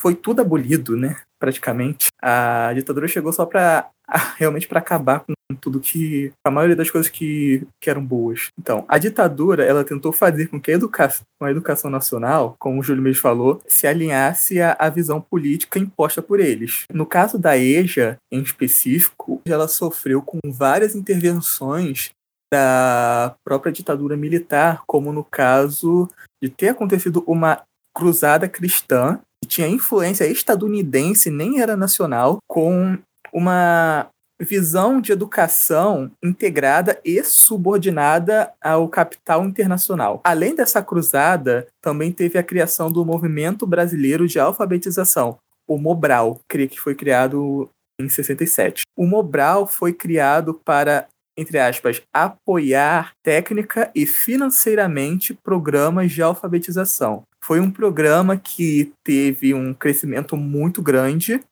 foi 0.00 0.14
tudo 0.14 0.40
abolido, 0.40 0.96
né? 0.96 1.16
Praticamente. 1.40 2.08
A 2.22 2.72
ditadura 2.74 3.08
chegou 3.08 3.32
só 3.32 3.46
para 3.46 3.88
realmente 4.36 4.68
para 4.68 4.80
acabar 4.80 5.20
com 5.20 5.32
tudo 5.60 5.80
que 5.80 6.32
a 6.44 6.50
maioria 6.50 6.76
das 6.76 6.90
coisas 6.90 7.10
que, 7.10 7.66
que 7.80 7.88
eram 7.90 8.04
boas. 8.04 8.48
Então, 8.58 8.84
a 8.88 8.98
ditadura 8.98 9.64
ela 9.64 9.84
tentou 9.84 10.12
fazer 10.12 10.48
com 10.48 10.60
que 10.60 10.70
a 10.70 10.74
educação, 10.74 11.24
a 11.40 11.50
educação 11.50 11.90
nacional, 11.90 12.54
como 12.58 12.80
o 12.80 12.82
Júlio 12.82 13.02
mesmo 13.02 13.22
falou, 13.22 13.60
se 13.66 13.86
alinhasse 13.86 14.60
à, 14.60 14.76
à 14.78 14.88
visão 14.88 15.20
política 15.20 15.78
imposta 15.78 16.20
por 16.20 16.40
eles. 16.40 16.84
No 16.92 17.06
caso 17.06 17.38
da 17.38 17.56
EJA, 17.56 18.16
em 18.30 18.42
específico, 18.42 19.40
ela 19.44 19.68
sofreu 19.68 20.22
com 20.22 20.38
várias 20.44 20.94
intervenções 20.94 22.10
da 22.52 23.36
própria 23.44 23.72
ditadura 23.72 24.16
militar, 24.16 24.82
como 24.86 25.12
no 25.12 25.24
caso 25.24 26.08
de 26.42 26.48
ter 26.48 26.68
acontecido 26.68 27.22
uma 27.26 27.62
cruzada 27.94 28.48
cristã 28.48 29.20
tinha 29.50 29.66
influência 29.66 30.24
estadunidense, 30.26 31.28
nem 31.28 31.60
era 31.60 31.76
nacional, 31.76 32.38
com 32.48 32.96
uma 33.32 34.06
visão 34.40 35.00
de 35.00 35.12
educação 35.12 36.10
integrada 36.24 36.98
e 37.04 37.22
subordinada 37.24 38.52
ao 38.62 38.88
capital 38.88 39.44
internacional. 39.44 40.20
Além 40.24 40.54
dessa 40.54 40.80
cruzada, 40.82 41.66
também 41.82 42.10
teve 42.10 42.38
a 42.38 42.42
criação 42.42 42.90
do 42.90 43.04
Movimento 43.04 43.66
Brasileiro 43.66 44.26
de 44.26 44.38
Alfabetização, 44.38 45.36
o 45.68 45.76
Mobral, 45.76 46.40
que 46.48 46.80
foi 46.80 46.94
criado 46.94 47.68
em 48.00 48.08
67. 48.08 48.84
O 48.96 49.06
Mobral 49.06 49.66
foi 49.66 49.92
criado 49.92 50.54
para 50.64 51.06
entre 51.40 51.58
aspas, 51.58 52.02
apoiar 52.12 53.12
técnica 53.22 53.90
e 53.94 54.04
financeiramente 54.04 55.32
programas 55.32 56.12
de 56.12 56.20
alfabetização. 56.20 57.22
Foi 57.50 57.58
um 57.58 57.68
programa 57.68 58.36
que 58.36 58.92
teve 59.02 59.52
um 59.52 59.74
crescimento 59.74 60.36
muito 60.36 60.80
grande, 60.80 61.42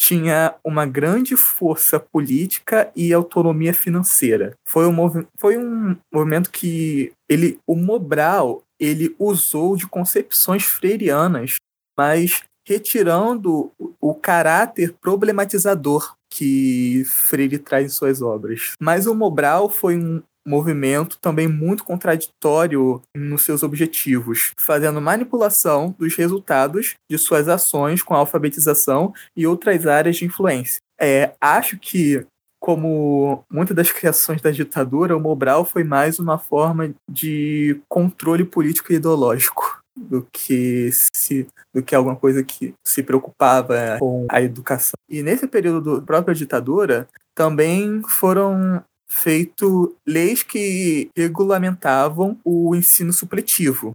tinha 0.00 0.54
uma 0.64 0.86
grande 0.86 1.36
força 1.36 2.00
política 2.00 2.90
e 2.96 3.12
autonomia 3.12 3.74
financeira. 3.74 4.54
Foi 4.66 4.86
um, 4.86 5.26
foi 5.36 5.58
um 5.58 5.94
movimento 6.10 6.50
que 6.50 7.12
ele, 7.28 7.58
o 7.66 7.76
Mobral 7.76 8.62
ele 8.80 9.14
usou 9.18 9.76
de 9.76 9.86
concepções 9.86 10.64
freirianas, 10.64 11.56
mas 11.98 12.42
retirando 12.66 13.70
o 14.00 14.14
caráter 14.14 14.94
problematizador 15.02 16.14
que 16.32 17.04
Freire 17.04 17.58
traz 17.58 17.84
em 17.84 17.94
suas 17.94 18.22
obras. 18.22 18.72
Mas 18.80 19.06
o 19.06 19.14
Mobral 19.14 19.68
foi 19.68 19.98
um 19.98 20.22
movimento 20.46 21.18
também 21.20 21.48
muito 21.48 21.84
contraditório 21.84 23.00
nos 23.16 23.42
seus 23.42 23.62
objetivos, 23.62 24.52
fazendo 24.58 25.00
manipulação 25.00 25.94
dos 25.98 26.14
resultados 26.14 26.94
de 27.10 27.18
suas 27.18 27.48
ações 27.48 28.02
com 28.02 28.14
a 28.14 28.18
alfabetização 28.18 29.14
e 29.36 29.46
outras 29.46 29.86
áreas 29.86 30.16
de 30.16 30.24
influência. 30.24 30.80
É, 31.00 31.32
acho 31.40 31.78
que 31.78 32.24
como 32.60 33.44
muitas 33.50 33.74
das 33.74 33.90
criações 33.90 34.40
da 34.40 34.52
ditadura, 34.52 35.16
o 35.16 35.20
Mobral 35.20 35.64
foi 35.64 35.82
mais 35.82 36.20
uma 36.20 36.38
forma 36.38 36.94
de 37.10 37.80
controle 37.88 38.44
político 38.44 38.92
e 38.92 38.96
ideológico 38.96 39.82
do 39.96 40.26
que 40.32 40.90
se 40.92 41.46
do 41.74 41.82
que 41.82 41.94
alguma 41.94 42.14
coisa 42.14 42.42
que 42.44 42.72
se 42.86 43.02
preocupava 43.02 43.96
com 43.98 44.26
a 44.30 44.40
educação. 44.40 44.92
E 45.08 45.22
nesse 45.22 45.46
período 45.46 45.96
da 45.98 46.06
própria 46.06 46.34
ditadura 46.34 47.08
também 47.34 48.00
foram 48.02 48.84
feitas 49.12 49.68
leis 50.06 50.42
que 50.42 51.10
regulamentavam 51.16 52.38
o 52.42 52.74
ensino 52.74 53.12
supletivo, 53.12 53.92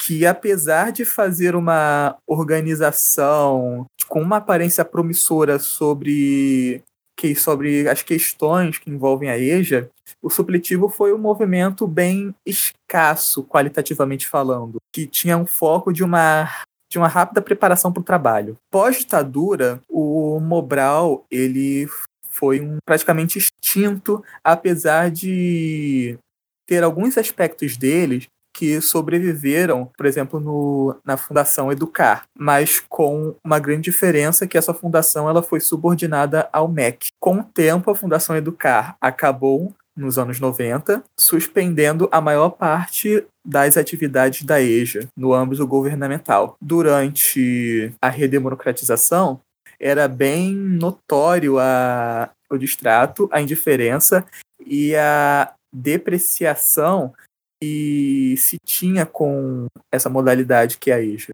que 0.00 0.24
apesar 0.24 0.92
de 0.92 1.04
fazer 1.04 1.56
uma 1.56 2.16
organização 2.26 3.86
com 4.08 4.22
uma 4.22 4.36
aparência 4.36 4.84
promissora 4.84 5.58
sobre 5.58 6.82
que 7.18 7.34
sobre 7.34 7.88
as 7.88 8.02
questões 8.02 8.78
que 8.78 8.90
envolvem 8.90 9.28
a 9.28 9.38
EJA, 9.38 9.88
o 10.22 10.30
supletivo 10.30 10.88
foi 10.88 11.12
um 11.12 11.18
movimento 11.18 11.86
bem 11.86 12.34
escasso, 12.46 13.44
qualitativamente 13.44 14.26
falando, 14.26 14.78
que 14.92 15.06
tinha 15.06 15.36
um 15.36 15.46
foco 15.46 15.92
de 15.92 16.02
uma 16.02 16.48
de 16.90 16.98
uma 16.98 17.08
rápida 17.08 17.40
preparação 17.40 17.90
para 17.90 18.02
o 18.02 18.04
trabalho. 18.04 18.56
Pós-ditadura, 18.70 19.80
o 19.88 20.38
Mobral 20.40 21.24
ele 21.30 21.88
foi 22.32 22.60
um, 22.60 22.78
praticamente 22.84 23.38
extinto, 23.38 24.22
apesar 24.42 25.10
de 25.10 26.18
ter 26.66 26.82
alguns 26.82 27.18
aspectos 27.18 27.76
deles 27.76 28.26
que 28.54 28.80
sobreviveram, 28.80 29.90
por 29.96 30.06
exemplo, 30.06 30.38
no, 30.38 30.94
na 31.04 31.16
Fundação 31.16 31.72
Educar, 31.72 32.24
mas 32.38 32.80
com 32.80 33.34
uma 33.42 33.58
grande 33.58 33.90
diferença 33.90 34.46
que 34.46 34.58
essa 34.58 34.74
fundação 34.74 35.28
ela 35.28 35.42
foi 35.42 35.58
subordinada 35.58 36.48
ao 36.52 36.68
MEC. 36.68 37.08
Com 37.18 37.38
o 37.38 37.44
tempo, 37.44 37.90
a 37.90 37.94
Fundação 37.94 38.36
Educar 38.36 38.96
acabou 39.00 39.74
nos 39.96 40.18
anos 40.18 40.40
90, 40.40 41.02
suspendendo 41.18 42.08
a 42.10 42.20
maior 42.20 42.50
parte 42.50 43.24
das 43.44 43.76
atividades 43.76 44.42
da 44.42 44.60
EJA 44.60 45.08
no 45.16 45.34
âmbito 45.34 45.66
governamental. 45.66 46.56
Durante 46.60 47.92
a 48.00 48.08
redemocratização, 48.08 49.40
era 49.82 50.06
bem 50.06 50.54
notório 50.54 51.58
a, 51.58 52.30
o 52.48 52.56
distrato, 52.56 53.28
a 53.32 53.40
indiferença 53.40 54.24
e 54.64 54.94
a 54.94 55.52
depreciação 55.72 57.12
que 57.60 58.36
se 58.38 58.58
tinha 58.64 59.04
com 59.04 59.66
essa 59.90 60.08
modalidade 60.08 60.78
que 60.78 60.92
é 60.92 60.94
a 60.94 61.02
EJA. 61.02 61.32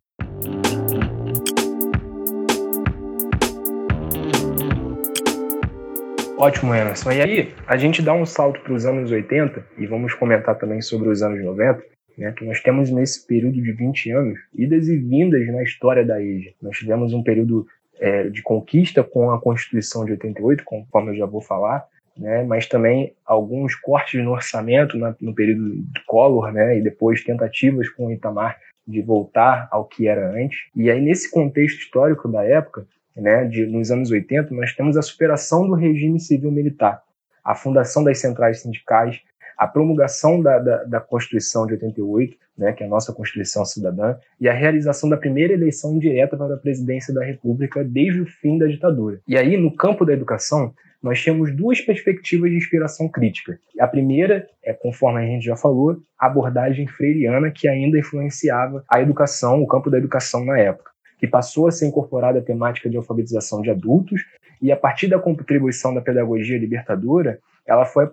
Ótimo, 6.39 6.75
Emerson. 6.75 7.13
E 7.13 7.21
aí, 7.21 7.55
a 7.67 7.77
gente 7.77 8.01
dá 8.01 8.15
um 8.15 8.25
salto 8.25 8.61
para 8.61 8.73
os 8.73 8.87
anos 8.87 9.11
80 9.11 9.67
e 9.77 9.87
vamos 9.87 10.15
comentar 10.15 10.57
também 10.57 10.81
sobre 10.81 11.09
os 11.09 11.21
anos 11.21 11.45
90, 11.45 11.83
né, 12.17 12.33
que 12.33 12.45
nós 12.45 12.61
temos 12.61 12.91
nesse 12.91 13.27
período 13.27 13.61
de 13.61 13.73
20 13.73 14.11
anos 14.13 14.39
idas 14.55 14.89
e 14.89 14.97
vindas 14.97 15.47
na 15.49 15.63
história 15.63 16.05
da 16.05 16.23
EJA. 16.23 16.53
Nós 16.63 16.79
tivemos 16.79 17.13
um 17.13 17.23
período 17.23 17.67
é, 18.01 18.29
de 18.29 18.43
conquista 18.43 19.03
com 19.03 19.31
a 19.31 19.41
Constituição 19.41 20.05
de 20.05 20.13
88, 20.13 20.65
conforme 20.65 21.13
eu 21.13 21.17
já 21.17 21.27
vou 21.27 21.41
falar, 21.41 21.87
né, 22.17 22.43
mas 22.43 22.67
também 22.67 23.15
alguns 23.25 23.75
cortes 23.75 24.23
no 24.23 24.33
orçamento 24.33 24.99
na, 24.99 25.15
no 25.21 25.35
período 25.35 25.77
de 25.77 26.05
Collor, 26.07 26.53
né, 26.53 26.79
e 26.79 26.83
depois 26.83 27.23
tentativas 27.23 27.89
com 27.89 28.07
o 28.07 28.13
Itamar 28.13 28.59
de 28.87 29.01
voltar 29.03 29.69
ao 29.71 29.85
que 29.85 30.09
era 30.09 30.31
antes. 30.31 30.59
E 30.75 30.91
aí, 30.91 31.01
nesse 31.01 31.31
contexto 31.31 31.79
histórico 31.79 32.27
da 32.27 32.43
época, 32.43 32.87
né, 33.15 33.45
de, 33.45 33.67
nos 33.67 33.91
anos 33.91 34.11
80, 34.11 34.55
nós 34.55 34.75
temos 34.75 34.97
a 34.97 35.03
superação 35.03 35.67
do 35.67 35.75
regime 35.75 36.19
civil-militar, 36.19 37.03
a 37.45 37.55
fundação 37.55 38.03
das 38.03 38.19
centrais 38.19 38.63
sindicais, 38.63 39.21
a 39.59 39.67
promulgação 39.67 40.41
da, 40.41 40.59
da, 40.59 40.85
da, 40.85 41.01
Constituição 41.01 41.67
de 41.67 41.73
88, 41.73 42.37
né, 42.57 42.73
que 42.73 42.85
é 42.85 42.87
a 42.87 42.89
nossa 42.89 43.13
Constituição 43.13 43.65
Cidadã, 43.65 44.15
e 44.41 44.49
a 44.49 44.53
realização 44.53 45.11
da 45.11 45.17
primeira 45.17 45.53
eleição 45.53 45.99
direta 45.99 46.37
para 46.37 46.55
a 46.55 46.59
presidência 46.59 47.13
da 47.13 47.25
República 47.25 47.83
desde 47.85 48.21
o 48.21 48.27
fim 48.27 48.57
da 48.57 48.67
ditadura. 48.67 49.21
E 49.27 49.37
aí, 49.37 49.57
no 49.57 49.75
campo 49.75 50.05
da 50.05 50.13
educação, 50.13 50.73
nós 51.03 51.23
temos 51.23 51.55
duas 51.55 51.81
perspectivas 51.81 52.51
de 52.51 52.57
inspiração 52.57 53.09
crítica. 53.09 53.59
A 53.79 53.87
primeira 53.87 54.49
é, 54.69 54.75
conforme 54.75 55.21
a 55.21 55.27
gente 55.27 55.47
já 55.47 55.57
falou, 55.57 55.97
a 56.19 56.27
abordagem 56.27 56.87
freiriana 56.87 57.51
que 57.51 57.67
ainda 57.67 57.99
influenciava 57.99 58.85
a 58.87 59.01
educação, 59.01 59.63
o 59.63 59.67
campo 59.67 59.91
da 59.91 59.97
educação 59.97 60.45
na 60.45 60.59
época, 60.59 60.91
que 61.19 61.27
passou 61.27 61.67
a 61.67 61.73
ser 61.73 61.87
incorporada 61.87 62.39
a 62.39 62.43
temática 62.43 62.91
de 62.91 62.99
alfabetização 62.99 63.63
de 63.63 63.71
adultos 63.71 64.21
e 64.61 64.71
a 64.71 64.77
partir 64.77 65.09
da 65.09 65.19
contribuição 65.19 65.95
da 65.95 66.03
pedagogia 66.03 66.59
libertadora, 66.59 67.39
ela 67.69 67.85
foi, 67.85 68.09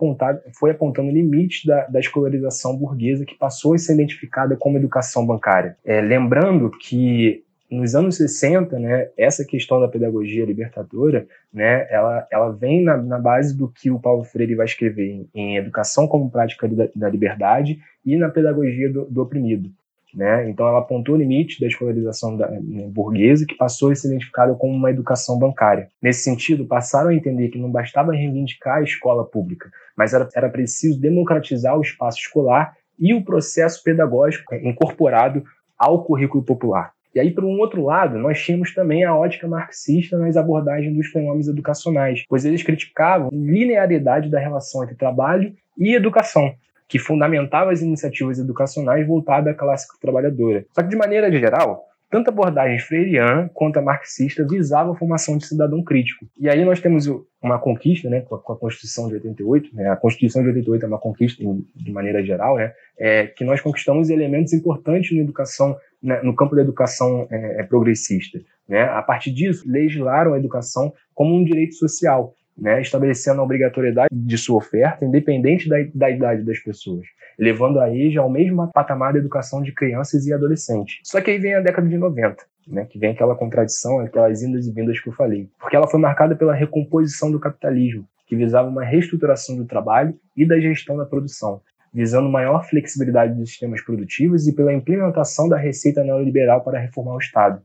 foi 0.53 0.71
apontando 0.71 1.09
limites 1.09 1.65
da, 1.65 1.85
da 1.88 2.00
escolarização 2.00 2.75
burguesa 2.75 3.25
que 3.25 3.33
passou 3.33 3.74
a 3.74 3.77
ser 3.77 3.93
identificada 3.93 4.57
como 4.57 4.77
educação 4.77 5.25
bancária. 5.25 5.77
É, 5.85 6.01
lembrando 6.01 6.69
que 6.69 7.45
nos 7.71 7.95
anos 7.95 8.17
60, 8.17 8.77
né, 8.77 9.09
essa 9.17 9.45
questão 9.45 9.79
da 9.79 9.88
pedagogia 9.88 10.45
libertadora, 10.45 11.25
né, 11.51 11.88
ela, 11.89 12.27
ela 12.29 12.51
vem 12.51 12.83
na, 12.83 12.97
na 12.97 13.17
base 13.17 13.57
do 13.57 13.67
que 13.67 13.89
o 13.89 14.00
Paulo 14.00 14.24
Freire 14.24 14.55
vai 14.55 14.65
escrever 14.65 15.09
em, 15.09 15.29
em 15.33 15.57
Educação 15.57 16.07
como 16.07 16.29
Prática 16.29 16.67
da, 16.67 16.89
da 16.93 17.09
Liberdade 17.09 17.79
e 18.05 18.17
na 18.17 18.29
Pedagogia 18.29 18.91
do, 18.91 19.05
do 19.05 19.21
Oprimido. 19.21 19.71
Né? 20.15 20.50
Então, 20.50 20.65
ela 20.65 20.79
apontou 20.79 21.15
o 21.15 21.17
limite 21.17 21.60
da 21.60 21.67
escolarização 21.67 22.38
da, 22.38 22.50
né, 22.50 22.88
burguesa, 22.88 23.45
que 23.45 23.55
passou 23.55 23.91
a 23.91 23.95
ser 23.95 24.07
identificada 24.07 24.53
como 24.55 24.74
uma 24.74 24.89
educação 24.89 25.38
bancária. 25.38 25.89
Nesse 26.01 26.24
sentido, 26.24 26.65
passaram 26.65 27.10
a 27.10 27.13
entender 27.13 27.50
que 27.50 27.60
não 27.60 27.69
bastava 27.69 28.13
reivindicar 28.13 28.77
a 28.77 28.84
escola 28.84 29.25
pública, 29.25 29.69
mas 29.95 30.13
era, 30.13 30.29
era 30.34 30.50
preciso 30.50 31.00
democratizar 31.00 31.77
o 31.77 31.81
espaço 31.81 32.19
escolar 32.19 32.77
e 32.98 33.13
o 33.13 33.25
processo 33.25 33.84
pedagógico 33.84 34.55
incorporado 34.55 35.43
ao 35.77 36.05
currículo 36.05 36.43
popular. 36.43 36.93
E 37.13 37.19
aí, 37.19 37.31
por 37.31 37.43
um 37.43 37.60
outro 37.60 37.84
lado, 37.84 38.17
nós 38.17 38.41
tínhamos 38.41 38.74
também 38.74 39.03
a 39.03 39.15
ótica 39.15 39.48
marxista 39.48 40.17
nas 40.17 40.36
abordagens 40.36 40.93
dos 40.93 41.07
fenômenos 41.07 41.48
educacionais, 41.48 42.24
pois 42.27 42.43
eles 42.43 42.63
criticavam 42.63 43.27
a 43.27 43.36
linearidade 43.36 44.29
da 44.29 44.39
relação 44.39 44.84
entre 44.84 44.95
trabalho 44.95 45.53
e 45.77 45.93
educação, 45.93 46.53
que 46.88 47.00
fundamentava 47.00 47.72
as 47.72 47.82
iniciativas 47.82 48.39
educacionais 48.39 49.06
voltadas 49.08 49.54
à 49.54 49.58
classe 49.58 49.88
trabalhadora. 50.00 50.65
Só 50.72 50.82
que, 50.82 50.89
de 50.89 50.96
maneira 50.96 51.32
geral, 51.32 51.86
tanto 52.10 52.30
a 52.30 52.32
abordagem 52.32 52.80
freiriana 52.80 53.50
quanto 53.54 53.77
a 53.77 53.82
marxista 53.82 54.46
visava 54.48 54.92
a 54.92 54.96
formação 54.96 55.38
de 55.38 55.48
cidadão 55.48 55.84
crítico. 55.84 56.25
E 56.39 56.48
aí 56.48 56.63
nós 56.63 56.80
temos 56.80 57.08
uma 57.42 57.60
conquista, 57.60 58.10
né, 58.10 58.22
com 58.22 58.36
a, 58.36 58.58
Constituição 58.58 59.08
de 59.08 59.15
88, 59.15 59.75
né, 59.75 59.89
a 59.89 59.96
Constituição 59.96 60.42
de 60.42 60.50
88 60.50 60.86
é 60.86 60.88
uma 60.88 61.00
conquista 61.00 61.44
de 61.75 61.92
maneira 61.92 62.24
geral, 62.24 62.58
né, 62.58 62.74
é, 62.98 63.27
que 63.27 63.44
nós 63.44 63.60
conquistamos 63.60 64.10
elementos 64.10 64.54
importantes 64.54 65.15
na 65.15 65.24
educação, 65.24 65.75
né, 66.01 66.22
no 66.22 66.36
campo 66.36 66.56
da 66.56 66.62
educação 66.62 67.27
é, 67.32 67.62
é, 67.62 67.63
progressista. 67.63 68.39
Né? 68.68 68.84
A 68.84 69.01
partir 69.01 69.32
disso, 69.32 69.63
legislaram 69.68 70.34
a 70.34 70.38
educação 70.38 70.94
como 71.13 71.36
um 71.36 71.44
direito 71.44 71.75
social, 71.75 72.34
né, 72.57 72.81
estabelecendo 72.81 73.41
a 73.41 73.43
obrigatoriedade 73.43 74.09
de 74.12 74.38
sua 74.38 74.57
oferta, 74.57 75.05
independente 75.05 75.67
da, 75.67 75.77
da 75.93 76.09
idade 76.09 76.43
das 76.43 76.59
pessoas 76.59 77.05
levando 77.38 77.79
a 77.79 77.93
EJA 77.93 78.21
ao 78.21 78.29
mesmo 78.29 78.69
patamar 78.71 79.13
da 79.13 79.19
educação 79.19 79.62
de 79.62 79.71
crianças 79.71 80.25
e 80.25 80.33
adolescentes. 80.33 81.00
Só 81.03 81.21
que 81.21 81.31
aí 81.31 81.38
vem 81.38 81.53
a 81.53 81.62
década 81.62 81.88
de 81.88 81.97
90. 81.97 82.43
Né, 82.67 82.83
que 82.85 82.97
vem 82.97 83.12
aquela 83.12 83.35
contradição, 83.35 84.00
aquelas 84.00 84.41
indas 84.41 84.65
e 84.65 84.71
vindas 84.71 85.00
que 85.00 85.07
eu 85.07 85.13
falei. 85.13 85.47
Porque 85.59 85.75
ela 85.75 85.88
foi 85.88 86.00
marcada 86.00 86.35
pela 86.35 86.51
recomposição 86.51 87.31
do 87.31 87.39
capitalismo. 87.39 88.07
que 88.25 88.35
visava 88.35 88.67
uma 88.67 88.83
reestruturação 88.83 89.55
do 89.55 89.65
trabalho 89.65 90.17
e 90.35 90.47
da 90.47 90.59
gestão 90.59 90.97
da 90.97 91.05
produção, 91.05 91.62
visando 91.93 92.27
maior 92.27 92.67
flexibilidade 92.67 93.35
dos 93.35 93.50
sistemas 93.50 93.83
produtivos 93.83 94.47
e 94.47 94.55
pela 94.55 94.74
implementação 94.74 95.47
da 95.47 95.57
receita 95.57 96.03
neoliberal 96.03 96.63
para 96.63 96.79
reformar 96.79 97.13
o 97.13 97.19
Estado. 97.19 97.62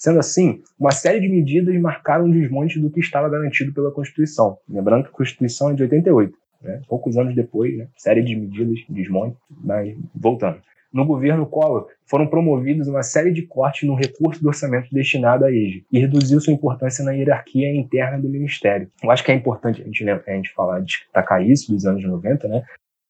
Sendo 0.00 0.18
assim, 0.18 0.62
uma 0.78 0.92
série 0.92 1.20
de 1.20 1.28
medidas 1.28 1.78
marcaram 1.78 2.24
um 2.24 2.30
desmonte 2.30 2.80
do 2.80 2.90
que 2.90 3.00
estava 3.00 3.28
garantido 3.28 3.70
pela 3.70 3.92
Constituição. 3.92 4.56
Lembrando 4.66 5.04
que 5.04 5.10
a 5.10 5.12
Constituição 5.12 5.68
é 5.68 5.74
de 5.74 5.82
88, 5.82 6.34
né? 6.62 6.80
poucos 6.88 7.18
anos 7.18 7.34
depois, 7.34 7.76
né? 7.76 7.86
série 7.98 8.22
de 8.22 8.34
medidas, 8.34 8.78
desmonte, 8.88 9.36
mas 9.62 9.94
voltando 10.14 10.58
no 10.90 11.04
governo 11.04 11.46
Collor, 11.46 11.86
foram 12.04 12.26
promovidos 12.26 12.88
uma 12.88 13.02
série 13.02 13.30
de 13.30 13.42
cortes 13.42 13.86
no 13.86 13.94
recurso 13.94 14.42
do 14.42 14.48
orçamento 14.48 14.88
destinado 14.90 15.44
à 15.44 15.52
EJA 15.52 15.82
e 15.92 16.00
reduziu 16.00 16.40
sua 16.40 16.52
importância 16.52 17.04
na 17.04 17.12
hierarquia 17.12 17.72
interna 17.72 18.18
do 18.18 18.28
Ministério. 18.28 18.90
Eu 19.02 19.10
acho 19.10 19.22
que 19.22 19.30
é 19.30 19.34
importante 19.34 19.82
a 19.82 19.84
gente, 19.84 20.08
a 20.08 20.32
gente 20.32 20.52
falar, 20.52 20.80
destacar 20.80 21.46
isso 21.46 21.70
dos 21.70 21.86
anos 21.86 22.02
90, 22.02 22.48
né? 22.48 22.64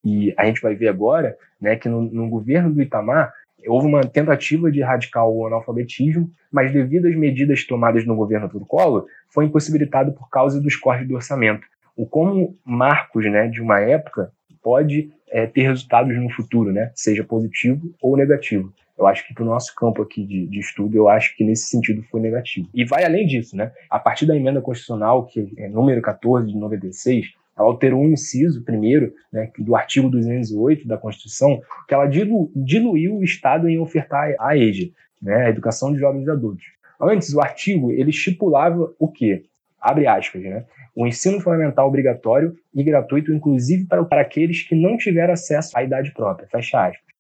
E 0.05 0.35
a 0.37 0.45
gente 0.45 0.61
vai 0.61 0.75
ver 0.75 0.89
agora 0.89 1.37
né, 1.61 1.77
que 1.77 1.89
no, 1.89 2.03
no 2.03 2.29
governo 2.29 2.73
do 2.73 2.83
Itamar 2.83 3.33
houve 3.67 3.87
uma 3.87 4.03
tentativa 4.03 4.71
de 4.71 4.81
erradicar 4.81 5.27
o 5.27 5.47
analfabetismo, 5.47 6.31
mas 6.51 6.73
devido 6.73 7.07
às 7.07 7.17
medidas 7.17 7.65
tomadas 7.65 8.07
no 8.07 8.17
governo 8.17 8.49
do 8.49 8.61
Collor, 8.61 9.07
foi 9.29 9.45
impossibilitado 9.45 10.13
por 10.13 10.29
causa 10.29 10.61
dos 10.61 10.77
cortes 10.77 11.07
do 11.07 11.15
orçamento. 11.15 11.67
O 11.97 12.07
como 12.07 12.57
marcos 12.65 13.25
né, 13.31 13.49
de 13.49 13.61
uma 13.61 13.81
época 13.81 14.33
pode 14.63 15.11
é, 15.31 15.47
ter 15.47 15.63
resultados 15.63 16.17
no 16.17 16.31
futuro, 16.31 16.73
né? 16.73 16.91
Seja 16.95 17.25
positivo 17.25 17.95
ou 18.01 18.17
negativo. 18.17 18.73
Eu 18.99 19.07
acho 19.07 19.27
que 19.27 19.33
para 19.33 19.45
o 19.45 19.47
nosso 19.47 19.75
campo 19.75 20.03
aqui 20.03 20.25
de, 20.27 20.47
de, 20.47 20.59
estudo, 20.59 20.95
eu 20.95 21.09
acho 21.09 21.35
que 21.35 21.43
nesse 21.43 21.69
sentido 21.69 22.03
foi 22.11 22.21
negativo. 22.21 22.69
E 22.75 22.85
vai 22.85 23.03
além 23.03 23.27
disso, 23.27 23.57
né? 23.57 23.73
A 23.89 23.99
partir 23.99 24.27
da 24.27 24.37
emenda 24.37 24.61
constitucional, 24.61 25.25
que 25.25 25.55
é 25.57 25.69
número 25.69 26.03
14 26.03 26.49
de 26.49 26.59
96, 26.59 27.33
ela 27.61 27.69
alterou 27.69 28.03
um 28.03 28.13
inciso, 28.13 28.65
primeiro, 28.65 29.13
né, 29.31 29.51
do 29.59 29.77
artigo 29.77 30.09
208 30.09 30.89
da 30.89 30.97
Constituição, 30.97 31.61
que 31.87 31.93
ela 31.93 32.07
dilu, 32.07 32.51
diluiu 32.57 33.17
o 33.17 33.25
Estado 33.25 33.69
em 33.69 33.79
ofertar 33.79 34.35
a 34.41 34.57
EJA, 34.57 34.91
né, 35.21 35.47
a 35.47 35.51
educação 35.51 35.93
de 35.93 35.99
jovens 35.99 36.27
e 36.27 36.31
adultos. 36.31 36.65
Antes, 36.99 37.35
o 37.35 37.41
artigo 37.41 37.93
ele 37.93 38.11
estipulava 38.11 38.93
o 38.99 39.09
quê? 39.09 39.45
Abre 39.79 40.07
aspas, 40.07 40.43
né? 40.43 40.65
o 40.95 41.07
ensino 41.07 41.41
fundamental 41.41 41.87
obrigatório 41.87 42.55
e 42.75 42.83
gratuito, 42.83 43.33
inclusive 43.33 43.87
para, 43.87 44.05
para 44.05 44.21
aqueles 44.21 44.63
que 44.63 44.75
não 44.75 44.97
tiveram 44.97 45.33
acesso 45.33 45.77
à 45.79 45.83
idade 45.83 46.13
própria. 46.13 46.49
Fecha 46.49 46.87
aspas. 46.87 47.11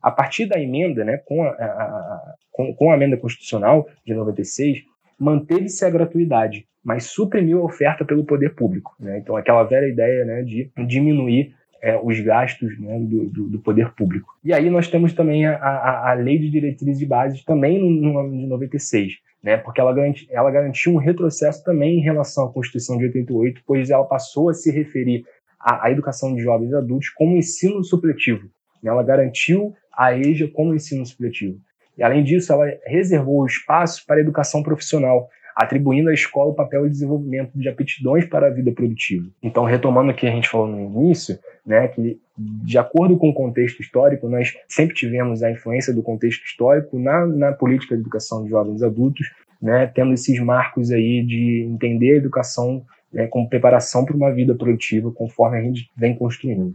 A 0.00 0.10
partir 0.10 0.46
da 0.46 0.60
emenda, 0.60 1.04
né, 1.04 1.18
com, 1.18 1.42
a, 1.42 1.48
a, 1.48 1.64
a 1.64 2.34
com, 2.52 2.74
com 2.74 2.92
a 2.92 2.94
emenda 2.94 3.16
constitucional 3.16 3.88
de 4.04 4.14
96, 4.14 4.84
manteve-se 5.18 5.84
a 5.84 5.90
gratuidade, 5.90 6.66
mas 6.82 7.04
suprimiu 7.04 7.60
a 7.60 7.64
oferta 7.64 8.04
pelo 8.04 8.24
poder 8.24 8.54
público. 8.54 8.94
Né? 8.98 9.18
Então, 9.18 9.36
aquela 9.36 9.62
velha 9.64 9.86
ideia 9.86 10.24
né, 10.24 10.42
de 10.42 10.70
diminuir 10.86 11.54
é, 11.84 12.00
os 12.02 12.18
gastos 12.20 12.80
né, 12.80 12.98
do, 12.98 13.28
do, 13.28 13.48
do, 13.50 13.58
poder 13.58 13.92
público. 13.92 14.34
E 14.42 14.54
aí 14.54 14.70
nós 14.70 14.88
temos 14.88 15.12
também 15.12 15.46
a, 15.46 15.56
a, 15.56 16.10
a 16.12 16.14
Lei 16.14 16.38
de 16.38 16.50
Diretrizes 16.50 17.02
e 17.02 17.06
Bases, 17.06 17.44
também 17.44 17.78
no, 17.78 17.90
no 17.90 18.18
ano 18.18 18.30
de 18.38 18.46
96, 18.46 19.12
né, 19.42 19.58
porque 19.58 19.82
ela, 19.82 19.92
garanti, 19.92 20.26
ela 20.30 20.50
garantiu 20.50 20.94
um 20.94 20.96
retrocesso 20.96 21.62
também 21.62 21.98
em 21.98 22.02
relação 22.02 22.46
à 22.46 22.52
Constituição 22.52 22.96
de 22.96 23.04
88, 23.04 23.60
pois 23.66 23.90
ela 23.90 24.04
passou 24.04 24.48
a 24.48 24.54
se 24.54 24.70
referir 24.70 25.26
à, 25.60 25.86
à 25.86 25.90
educação 25.90 26.34
de 26.34 26.42
jovens 26.42 26.72
adultos 26.72 27.10
como 27.10 27.36
ensino 27.36 27.84
supletivo. 27.84 28.48
Né, 28.82 28.90
ela 28.90 29.02
garantiu 29.02 29.74
a 29.92 30.16
EJA 30.16 30.48
como 30.48 30.74
ensino 30.74 31.04
supletivo. 31.04 31.58
E, 31.96 32.02
além 32.02 32.22
disso, 32.24 32.52
ela 32.52 32.66
reservou 32.86 33.46
espaço 33.46 34.04
para 34.06 34.16
a 34.16 34.20
educação 34.20 34.62
profissional, 34.62 35.28
atribuindo 35.56 36.10
à 36.10 36.14
escola 36.14 36.50
o 36.50 36.54
papel 36.54 36.84
de 36.84 36.90
desenvolvimento 36.90 37.50
de 37.54 37.68
aptidões 37.68 38.24
para 38.26 38.48
a 38.48 38.50
vida 38.50 38.72
produtiva. 38.72 39.26
Então, 39.42 39.64
retomando 39.64 40.10
o 40.10 40.14
que 40.14 40.26
a 40.26 40.30
gente 40.30 40.48
falou 40.48 40.66
no 40.66 40.80
início, 40.80 41.38
né, 41.64 41.86
que 41.88 42.18
de 42.36 42.76
acordo 42.76 43.16
com 43.16 43.28
o 43.28 43.34
contexto 43.34 43.80
histórico, 43.80 44.28
nós 44.28 44.56
sempre 44.68 44.94
tivemos 44.94 45.42
a 45.42 45.50
influência 45.50 45.94
do 45.94 46.02
contexto 46.02 46.44
histórico 46.44 46.98
na, 46.98 47.24
na 47.26 47.52
política 47.52 47.94
de 47.94 48.00
educação 48.00 48.42
de 48.42 48.50
jovens 48.50 48.82
adultos, 48.82 49.30
né, 49.62 49.86
tendo 49.94 50.12
esses 50.12 50.38
marcos 50.40 50.90
aí 50.90 51.22
de 51.24 51.62
entender 51.70 52.14
a 52.14 52.16
educação 52.16 52.84
né, 53.12 53.28
como 53.28 53.48
preparação 53.48 54.04
para 54.04 54.16
uma 54.16 54.32
vida 54.32 54.54
produtiva, 54.54 55.10
conforme 55.12 55.58
a 55.58 55.62
gente 55.62 55.88
vem 55.96 56.14
construindo. 56.16 56.74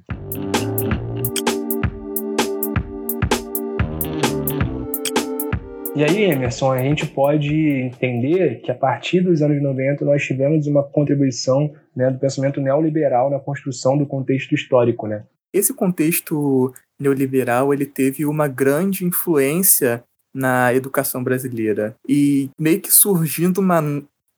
E 5.96 6.04
aí, 6.04 6.24
Emerson, 6.24 6.72
a 6.72 6.78
gente 6.78 7.08
pode 7.08 7.54
entender 7.54 8.62
que 8.62 8.72
a 8.72 8.76
partir 8.76 9.22
dos 9.22 9.42
anos 9.42 9.62
90 9.62 10.06
nós 10.06 10.24
tivemos 10.24 10.68
uma 10.68 10.84
contribuição 10.84 11.74
né, 11.96 12.12
do 12.12 12.20
pensamento 12.20 12.62
neoliberal 12.62 13.30
na 13.30 13.40
construção 13.40 13.98
do 13.98 14.06
contexto 14.06 14.54
histórico, 14.54 15.08
né? 15.08 15.24
Esse 15.52 15.74
contexto 15.74 16.72
neoliberal 17.00 17.74
ele 17.74 17.88
teve 17.88 18.24
uma 18.24 18.48
grande 18.48 19.04
influência 19.04 20.04
na 20.34 20.74
educação 20.74 21.24
brasileira 21.24 21.96
e 22.08 22.50
meio 22.60 22.80
que 22.80 22.94
surgindo 22.94 23.60
uma 23.60 23.82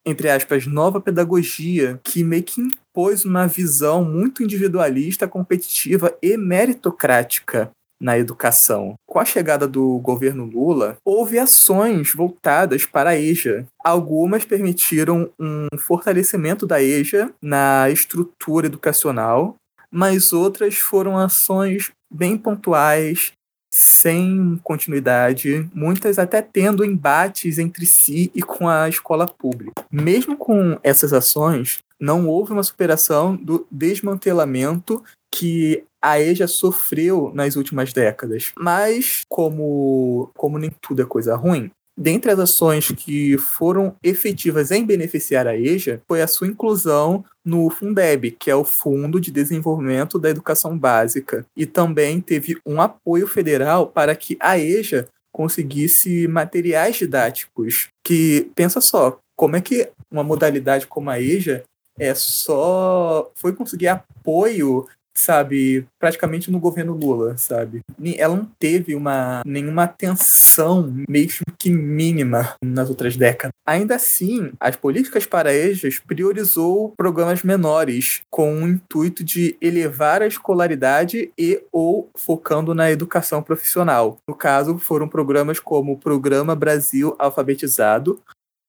entre 0.06 0.30
aspas 0.30 0.66
nova 0.66 1.02
pedagogia 1.02 2.00
que 2.02 2.24
meio 2.24 2.44
que 2.44 2.62
impôs 2.62 3.26
uma 3.26 3.46
visão 3.46 4.06
muito 4.06 4.42
individualista, 4.42 5.28
competitiva 5.28 6.18
e 6.22 6.38
meritocrática 6.38 7.70
na 8.02 8.18
educação. 8.18 8.96
Com 9.06 9.20
a 9.20 9.26
chegada 9.26 9.68
do 9.68 10.00
governo 10.00 10.44
Lula, 10.44 10.98
houve 11.06 11.38
ações 11.38 12.14
voltadas 12.14 12.84
para 12.86 13.12
a 13.12 13.18
EJA. 13.18 13.66
Algumas 13.86 14.44
permitiram 14.44 15.30
um 15.40 15.68
fortalecimento 15.78 16.66
da 16.66 16.82
EJA 16.82 17.32
na 17.42 17.90
estrutura 17.92 18.66
educacional, 18.66 19.56
mas 19.92 20.34
outras 20.34 20.78
foram 20.78 21.18
ações 21.18 21.92
bem 22.12 22.38
pontuais, 22.38 23.34
sem 23.74 24.60
continuidade, 24.64 25.70
muitas 25.74 26.20
até 26.20 26.42
tendo 26.42 26.84
embates 26.84 27.58
entre 27.58 27.86
si 27.86 28.30
e 28.36 28.42
com 28.42 28.68
a 28.68 28.90
escola 28.90 29.26
pública. 29.28 29.86
Mesmo 29.90 30.36
com 30.36 30.78
essas 30.84 31.14
ações, 31.14 31.80
não 32.00 32.28
houve 32.28 32.52
uma 32.52 32.64
superação 32.64 33.36
do 33.36 33.66
desmantelamento 33.72 35.02
que 35.34 35.84
a 36.02 36.20
EJA 36.20 36.48
sofreu 36.48 37.32
nas 37.34 37.56
últimas 37.56 37.94
décadas. 37.94 38.52
Mas, 38.58 39.24
como, 39.30 40.30
como 40.36 40.58
nem 40.58 40.72
tudo 40.82 41.02
é 41.02 41.06
coisa 41.06 41.36
ruim, 41.36 41.70
dentre 41.98 42.32
as 42.32 42.40
ações 42.40 42.92
que 42.92 43.38
foram 43.38 43.96
efetivas 44.04 44.72
em 44.72 44.86
beneficiar 44.86 45.48
a 45.48 45.56
EJA 45.56 46.02
foi 46.08 46.22
a 46.22 46.28
sua 46.28 46.48
inclusão 46.48 47.24
no 47.46 47.70
Fundeb, 47.70 48.32
que 48.32 48.50
é 48.50 48.56
o 48.56 48.64
Fundo 48.64 49.20
de 49.20 49.32
Desenvolvimento 49.32 50.18
da 50.18 50.30
Educação 50.30 50.78
Básica, 50.78 51.46
e 51.56 51.66
também 51.66 52.20
teve 52.20 52.58
um 52.66 52.82
apoio 52.82 53.28
federal 53.28 53.88
para 53.88 54.16
que 54.16 54.38
a 54.40 54.58
EJA 54.58 55.08
conseguisse 55.32 56.28
materiais 56.28 56.96
didáticos. 56.96 57.88
Que 58.04 58.52
pensa 58.56 58.82
só, 58.82 59.20
como 59.36 59.56
é 59.56 59.62
que 59.62 59.90
uma 60.12 60.24
modalidade 60.24 60.88
como 60.88 61.10
a 61.10 61.20
EJA 61.20 61.64
é 61.98 62.14
só 62.16 63.30
foi 63.36 63.54
conseguir 63.54 63.88
apoio 63.88 64.88
sabe, 65.16 65.86
praticamente 66.00 66.50
no 66.50 66.60
governo 66.60 66.94
Lula, 66.94 67.38
sabe? 67.38 67.82
Ela 68.18 68.36
não 68.36 68.50
teve 68.60 68.96
uma 68.96 69.42
nenhuma 69.46 69.84
atenção 69.84 70.94
mesmo 71.08 71.46
que 71.58 71.70
mínima 71.70 72.56
nas 72.64 72.90
outras 72.90 73.16
décadas. 73.16 73.54
Ainda 73.66 73.96
assim, 73.96 74.52
as 74.60 74.76
políticas 74.76 75.26
para 75.26 75.54
EJAs 75.54 76.00
priorizou 76.00 76.94
programas 76.98 77.44
menores 77.44 78.22
com 78.30 78.64
o 78.64 78.68
intuito 78.68 79.24
de 79.24 79.56
elevar 79.62 80.22
a 80.22 80.28
escolaridade 80.28 81.32
e 81.38 81.62
ou 81.72 82.10
focando 82.16 82.74
na 82.74 82.92
educação 82.92 83.44
profissional. 83.44 84.18
No 84.28 84.36
caso, 84.36 84.78
foram 84.78 85.08
programas 85.08 85.60
como 85.60 85.94
o 85.94 85.98
Programa 85.98 86.56
Brasil 86.56 87.16
Alfabetizado, 87.20 88.20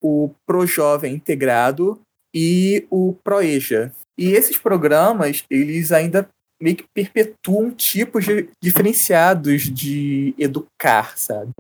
o 0.02 0.30
Projovem 0.46 1.14
Integrado 1.14 2.00
e 2.34 2.86
o 2.90 3.14
ProEja, 3.22 3.92
e 4.18 4.32
esses 4.32 4.58
programas, 4.58 5.44
eles 5.50 5.90
ainda 5.90 6.28
meio 6.62 6.76
que 6.76 6.84
perpetuam 6.94 7.70
tipos 7.70 8.24
de, 8.24 8.48
diferenciados 8.62 9.62
de 9.62 10.34
educar, 10.38 11.16
sabe? 11.16 11.50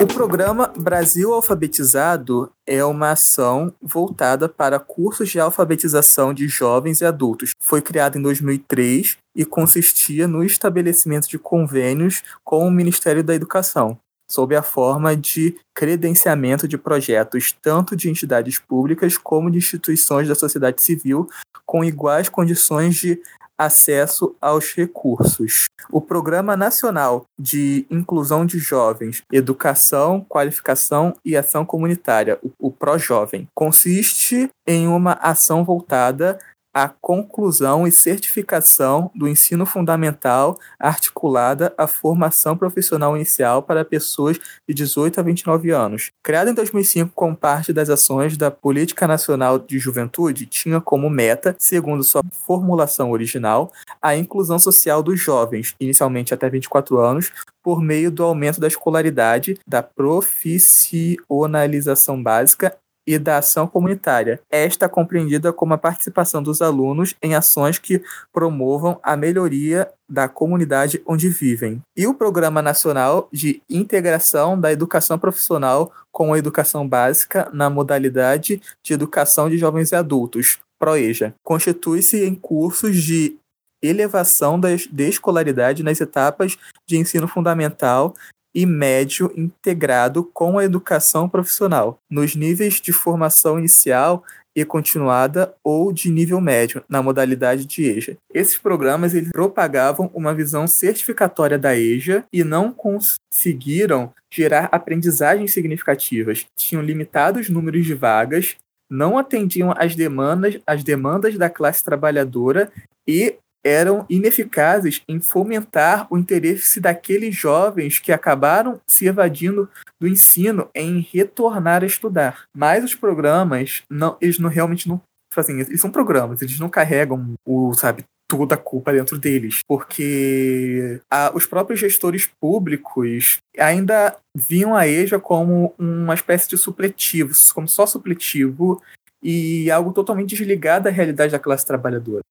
O 0.00 0.06
programa 0.06 0.72
Brasil 0.76 1.32
Alfabetizado 1.32 2.50
é 2.66 2.84
uma 2.84 3.12
ação 3.12 3.72
voltada 3.80 4.48
para 4.48 4.78
cursos 4.78 5.30
de 5.30 5.40
alfabetização 5.40 6.34
de 6.34 6.46
jovens 6.48 7.00
e 7.00 7.04
adultos. 7.04 7.52
Foi 7.60 7.80
criado 7.80 8.18
em 8.18 8.22
2003 8.22 9.16
e 9.34 9.44
consistia 9.44 10.28
no 10.28 10.44
estabelecimento 10.44 11.28
de 11.28 11.38
convênios 11.38 12.22
com 12.44 12.66
o 12.66 12.70
Ministério 12.70 13.22
da 13.22 13.34
Educação 13.34 13.98
sob 14.34 14.56
a 14.56 14.62
forma 14.62 15.16
de 15.16 15.56
credenciamento 15.72 16.66
de 16.66 16.76
projetos 16.76 17.56
tanto 17.62 17.94
de 17.94 18.10
entidades 18.10 18.58
públicas 18.58 19.16
como 19.16 19.48
de 19.48 19.58
instituições 19.58 20.26
da 20.26 20.34
sociedade 20.34 20.82
civil 20.82 21.28
com 21.64 21.84
iguais 21.84 22.28
condições 22.28 22.96
de 22.96 23.20
acesso 23.56 24.34
aos 24.40 24.74
recursos. 24.74 25.66
O 25.90 26.00
Programa 26.00 26.56
Nacional 26.56 27.26
de 27.38 27.86
Inclusão 27.88 28.44
de 28.44 28.58
Jovens, 28.58 29.22
Educação, 29.32 30.24
Qualificação 30.28 31.14
e 31.24 31.36
Ação 31.36 31.64
Comunitária, 31.64 32.40
o 32.58 32.72
ProJovem, 32.72 33.48
consiste 33.54 34.50
em 34.66 34.88
uma 34.88 35.12
ação 35.12 35.64
voltada 35.64 36.38
a 36.74 36.88
conclusão 36.88 37.86
e 37.86 37.92
certificação 37.92 39.08
do 39.14 39.28
ensino 39.28 39.64
fundamental 39.64 40.58
articulada 40.78 41.72
à 41.78 41.86
formação 41.86 42.56
profissional 42.56 43.14
inicial 43.14 43.62
para 43.62 43.84
pessoas 43.84 44.40
de 44.68 44.74
18 44.74 45.20
a 45.20 45.22
29 45.22 45.70
anos. 45.70 46.10
Criada 46.20 46.50
em 46.50 46.54
2005 46.54 47.12
como 47.14 47.36
parte 47.36 47.72
das 47.72 47.88
ações 47.88 48.36
da 48.36 48.50
Política 48.50 49.06
Nacional 49.06 49.56
de 49.58 49.78
Juventude, 49.78 50.46
tinha 50.46 50.80
como 50.80 51.08
meta, 51.08 51.54
segundo 51.60 52.02
sua 52.02 52.24
formulação 52.32 53.12
original, 53.12 53.72
a 54.02 54.16
inclusão 54.16 54.58
social 54.58 55.00
dos 55.00 55.20
jovens, 55.20 55.76
inicialmente 55.78 56.34
até 56.34 56.50
24 56.50 56.98
anos, 56.98 57.30
por 57.62 57.80
meio 57.80 58.10
do 58.10 58.24
aumento 58.24 58.60
da 58.60 58.66
escolaridade, 58.66 59.56
da 59.66 59.82
profissionalização 59.82 62.22
básica 62.22 62.76
e 63.06 63.18
da 63.18 63.38
ação 63.38 63.66
comunitária. 63.66 64.40
Esta 64.50 64.86
é 64.86 64.88
compreendida 64.88 65.52
como 65.52 65.74
a 65.74 65.78
participação 65.78 66.42
dos 66.42 66.62
alunos 66.62 67.14
em 67.22 67.34
ações 67.34 67.78
que 67.78 68.02
promovam 68.32 68.98
a 69.02 69.16
melhoria 69.16 69.90
da 70.08 70.28
comunidade 70.28 71.02
onde 71.06 71.28
vivem. 71.28 71.82
E 71.96 72.06
o 72.06 72.14
Programa 72.14 72.60
Nacional 72.62 73.28
de 73.32 73.62
Integração 73.68 74.58
da 74.58 74.72
Educação 74.72 75.18
Profissional 75.18 75.92
com 76.12 76.32
a 76.32 76.38
Educação 76.38 76.86
Básica 76.88 77.50
na 77.52 77.68
modalidade 77.68 78.60
de 78.82 78.92
Educação 78.92 79.48
de 79.48 79.58
Jovens 79.58 79.92
e 79.92 79.96
Adultos, 79.96 80.58
PROEJA, 80.78 81.34
constitui-se 81.42 82.24
em 82.24 82.34
cursos 82.34 82.96
de 83.02 83.36
elevação 83.82 84.58
da 84.58 84.70
escolaridade 85.04 85.82
nas 85.82 86.00
etapas 86.00 86.56
de 86.86 86.96
ensino 86.96 87.28
fundamental 87.28 88.14
e 88.54 88.64
médio 88.64 89.32
integrado 89.36 90.24
com 90.24 90.58
a 90.58 90.64
educação 90.64 91.28
profissional, 91.28 91.98
nos 92.08 92.36
níveis 92.36 92.80
de 92.80 92.92
formação 92.92 93.58
inicial 93.58 94.24
e 94.56 94.64
continuada 94.64 95.52
ou 95.64 95.92
de 95.92 96.08
nível 96.08 96.40
médio, 96.40 96.84
na 96.88 97.02
modalidade 97.02 97.66
de 97.66 97.84
EJA. 97.84 98.16
Esses 98.32 98.56
programas 98.56 99.12
eles 99.12 99.32
propagavam 99.32 100.10
uma 100.14 100.32
visão 100.32 100.66
certificatória 100.66 101.58
da 101.58 101.76
EJA 101.76 102.24
e 102.32 102.44
não 102.44 102.72
conseguiram 102.72 104.12
gerar 104.32 104.68
aprendizagens 104.70 105.52
significativas. 105.52 106.46
Tinham 106.56 106.82
limitados 106.82 107.50
números 107.50 107.84
de 107.84 107.94
vagas, 107.94 108.56
não 108.88 109.18
atendiam 109.18 109.74
às 109.76 109.96
demandas, 109.96 110.60
às 110.64 110.84
demandas 110.84 111.36
da 111.36 111.50
classe 111.50 111.82
trabalhadora 111.82 112.70
e 113.06 113.36
eram 113.64 114.04
ineficazes 114.08 115.02
em 115.08 115.20
fomentar 115.20 116.06
o 116.10 116.18
interesse 116.18 116.80
daqueles 116.80 117.34
jovens 117.34 117.98
que 117.98 118.12
acabaram 118.12 118.80
se 118.86 119.06
evadindo 119.06 119.68
do 120.00 120.06
ensino 120.06 120.68
em 120.74 121.00
retornar 121.00 121.82
a 121.82 121.86
estudar. 121.86 122.44
Mas 122.54 122.84
os 122.84 122.94
programas, 122.94 123.82
não, 123.88 124.16
eles 124.20 124.38
não 124.38 124.50
realmente 124.50 124.88
não 124.88 125.00
tipo 125.30 125.40
assim, 125.40 125.60
eles 125.60 125.80
são 125.80 125.90
programas, 125.90 126.40
eles 126.40 126.60
não 126.60 126.68
carregam 126.68 127.34
o, 127.44 127.74
sabe, 127.74 128.04
toda 128.28 128.54
a 128.54 128.58
culpa 128.58 128.92
dentro 128.92 129.18
deles, 129.18 129.60
porque 129.66 131.00
a, 131.10 131.32
os 131.34 131.44
próprios 131.44 131.80
gestores 131.80 132.30
públicos 132.40 133.38
ainda 133.58 134.16
viam 134.34 134.76
a 134.76 134.86
EJA 134.86 135.18
como 135.18 135.74
uma 135.78 136.14
espécie 136.14 136.48
de 136.48 136.56
supletivo, 136.56 137.32
como 137.52 137.68
só 137.68 137.84
supletivo 137.84 138.80
e 139.22 139.70
algo 139.70 139.92
totalmente 139.92 140.30
desligado 140.30 140.84
da 140.84 140.90
realidade 140.90 141.32
da 141.32 141.38
classe 141.38 141.66
trabalhadora. 141.66 142.22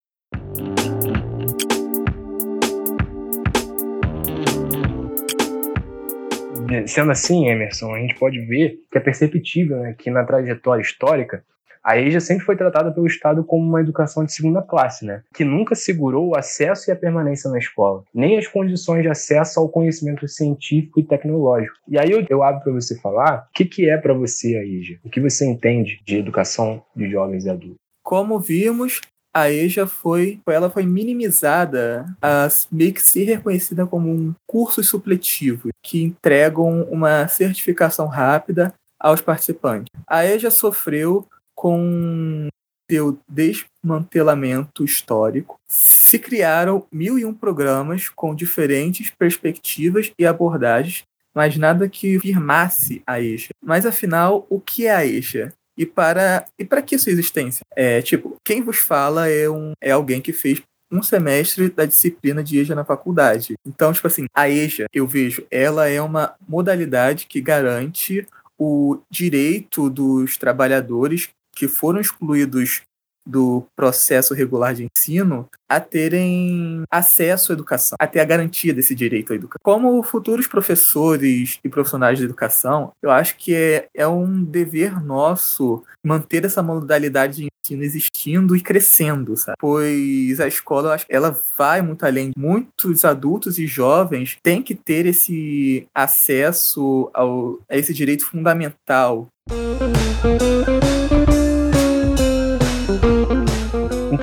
Sendo 6.87 7.11
assim, 7.11 7.47
Emerson, 7.47 7.93
a 7.93 7.99
gente 7.99 8.15
pode 8.15 8.39
ver 8.41 8.79
que 8.91 8.97
é 8.97 9.01
perceptível 9.01 9.77
né, 9.77 9.95
que 9.97 10.09
na 10.09 10.23
trajetória 10.23 10.81
histórica 10.81 11.43
a 11.83 11.97
EJA 11.97 12.21
sempre 12.21 12.45
foi 12.45 12.55
tratada 12.55 12.91
pelo 12.93 13.05
Estado 13.05 13.43
como 13.43 13.67
uma 13.67 13.81
educação 13.81 14.23
de 14.23 14.31
segunda 14.31 14.61
classe, 14.61 15.05
né? 15.05 15.21
Que 15.33 15.43
nunca 15.43 15.75
segurou 15.75 16.29
o 16.29 16.37
acesso 16.37 16.89
e 16.89 16.93
a 16.93 16.95
permanência 16.95 17.51
na 17.51 17.59
escola, 17.59 18.03
nem 18.13 18.37
as 18.37 18.47
condições 18.47 19.01
de 19.01 19.09
acesso 19.09 19.59
ao 19.59 19.67
conhecimento 19.67 20.25
científico 20.27 20.99
e 20.99 21.03
tecnológico. 21.03 21.75
E 21.87 21.99
aí 21.99 22.09
eu, 22.09 22.25
eu 22.29 22.41
abro 22.41 22.63
para 22.63 22.71
você 22.71 22.97
falar 23.01 23.47
o 23.49 23.53
que, 23.53 23.65
que 23.65 23.89
é 23.89 23.97
para 23.97 24.13
você 24.13 24.55
a 24.55 24.63
EJA, 24.63 24.97
o 25.03 25.09
que 25.09 25.19
você 25.19 25.45
entende 25.45 25.99
de 26.05 26.17
educação 26.17 26.81
de 26.95 27.09
jovens 27.09 27.43
e 27.43 27.49
adultos. 27.49 27.77
Como 28.01 28.39
vimos, 28.39 29.01
a 29.33 29.49
EJA 29.51 29.87
foi, 29.87 30.39
ela 30.45 30.69
foi 30.69 30.85
minimizada 30.85 32.05
a 32.21 32.47
meio 32.71 32.93
que 32.93 33.01
ser 33.01 33.23
reconhecida 33.23 33.85
como 33.87 34.09
um 34.09 34.33
curso 34.47 34.83
supletivo 34.83 35.69
que 35.81 36.03
entregam 36.03 36.83
uma 36.83 37.27
certificação 37.27 38.07
rápida 38.07 38.73
aos 38.99 39.21
participantes. 39.21 39.89
A 40.07 40.23
EJA 40.25 40.51
sofreu 40.51 41.27
com 41.55 42.47
seu 42.89 43.17
desmantelamento 43.27 44.83
histórico, 44.83 45.55
se 45.67 46.19
criaram 46.19 46.85
mil 46.91 47.17
e 47.17 47.25
um 47.25 47.33
programas 47.33 48.09
com 48.09 48.35
diferentes 48.35 49.09
perspectivas 49.09 50.11
e 50.19 50.25
abordagens, 50.25 51.03
mas 51.33 51.57
nada 51.57 51.89
que 51.89 52.19
firmasse 52.19 53.01
a 53.07 53.19
EJA. 53.19 53.49
Mas 53.63 53.85
afinal, 53.85 54.45
o 54.49 54.59
que 54.59 54.85
é 54.85 54.95
a 54.95 55.05
EJA? 55.05 55.51
E 55.77 55.85
para, 55.85 56.45
e 56.57 56.63
para 56.63 56.81
que 56.81 56.97
sua 56.97 57.11
existência? 57.11 57.61
É, 57.75 58.01
tipo, 58.01 58.37
quem 58.45 58.61
vos 58.61 58.77
fala 58.77 59.27
é, 59.27 59.49
um, 59.49 59.73
é 59.81 59.91
alguém 59.91 60.21
que 60.21 60.31
fez 60.31 60.61
um 60.91 61.01
semestre 61.01 61.69
da 61.69 61.85
disciplina 61.85 62.43
de 62.43 62.59
EJA 62.59 62.75
na 62.75 62.85
faculdade. 62.85 63.55
Então, 63.65 63.91
tipo 63.91 64.05
assim, 64.05 64.25
a 64.33 64.47
EJA, 64.47 64.85
eu 64.93 65.07
vejo, 65.07 65.45
ela 65.49 65.87
é 65.87 65.99
uma 65.99 66.35
modalidade 66.47 67.25
que 67.25 67.41
garante 67.41 68.27
o 68.57 68.99
direito 69.09 69.89
dos 69.89 70.37
trabalhadores 70.37 71.29
que 71.55 71.67
foram 71.67 71.99
excluídos 71.99 72.83
do 73.25 73.65
processo 73.75 74.33
regular 74.33 74.73
de 74.73 74.85
ensino 74.85 75.47
a 75.67 75.79
terem 75.79 76.83
acesso 76.91 77.51
à 77.51 77.53
educação, 77.53 77.95
a 77.99 78.05
ter 78.05 78.19
a 78.19 78.25
garantia 78.25 78.73
desse 78.73 78.93
direito 78.93 79.33
à 79.33 79.35
educação. 79.35 79.61
Como 79.63 80.03
futuros 80.03 80.45
professores 80.45 81.59
e 81.63 81.69
profissionais 81.69 82.17
de 82.17 82.25
educação, 82.25 82.91
eu 83.01 83.09
acho 83.09 83.35
que 83.37 83.55
é, 83.55 83.87
é 83.95 84.07
um 84.07 84.43
dever 84.43 85.03
nosso 85.03 85.83
manter 86.03 86.45
essa 86.45 86.61
modalidade 86.61 87.37
de 87.37 87.47
ensino 87.63 87.83
existindo 87.83 88.55
e 88.55 88.61
crescendo, 88.61 89.35
sabe? 89.37 89.57
Pois 89.59 90.39
a 90.39 90.47
escola, 90.47 90.89
eu 90.89 90.91
acho, 90.93 91.05
ela 91.09 91.35
vai 91.57 91.81
muito 91.81 92.05
além. 92.05 92.31
Muitos 92.37 93.05
adultos 93.05 93.57
e 93.57 93.65
jovens 93.65 94.37
têm 94.43 94.61
que 94.61 94.75
ter 94.75 95.05
esse 95.05 95.87
acesso 95.95 97.09
ao, 97.13 97.59
a 97.69 97.77
esse 97.77 97.93
direito 97.93 98.25
fundamental. 98.25 99.27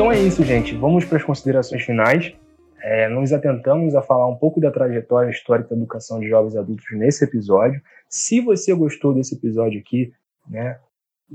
Então 0.00 0.10
é 0.10 0.18
isso, 0.18 0.42
gente. 0.42 0.74
Vamos 0.74 1.04
para 1.04 1.18
as 1.18 1.22
considerações 1.22 1.82
finais. 1.82 2.32
É, 2.82 3.06
nos 3.10 3.34
atentamos 3.34 3.94
a 3.94 4.00
falar 4.00 4.26
um 4.28 4.34
pouco 4.34 4.58
da 4.58 4.70
trajetória 4.70 5.28
histórica 5.28 5.68
da 5.68 5.76
educação 5.76 6.18
de 6.18 6.26
jovens 6.26 6.56
adultos 6.56 6.86
nesse 6.92 7.22
episódio. 7.22 7.82
Se 8.08 8.40
você 8.40 8.72
gostou 8.72 9.12
desse 9.12 9.34
episódio 9.34 9.78
aqui, 9.78 10.10
né, 10.48 10.78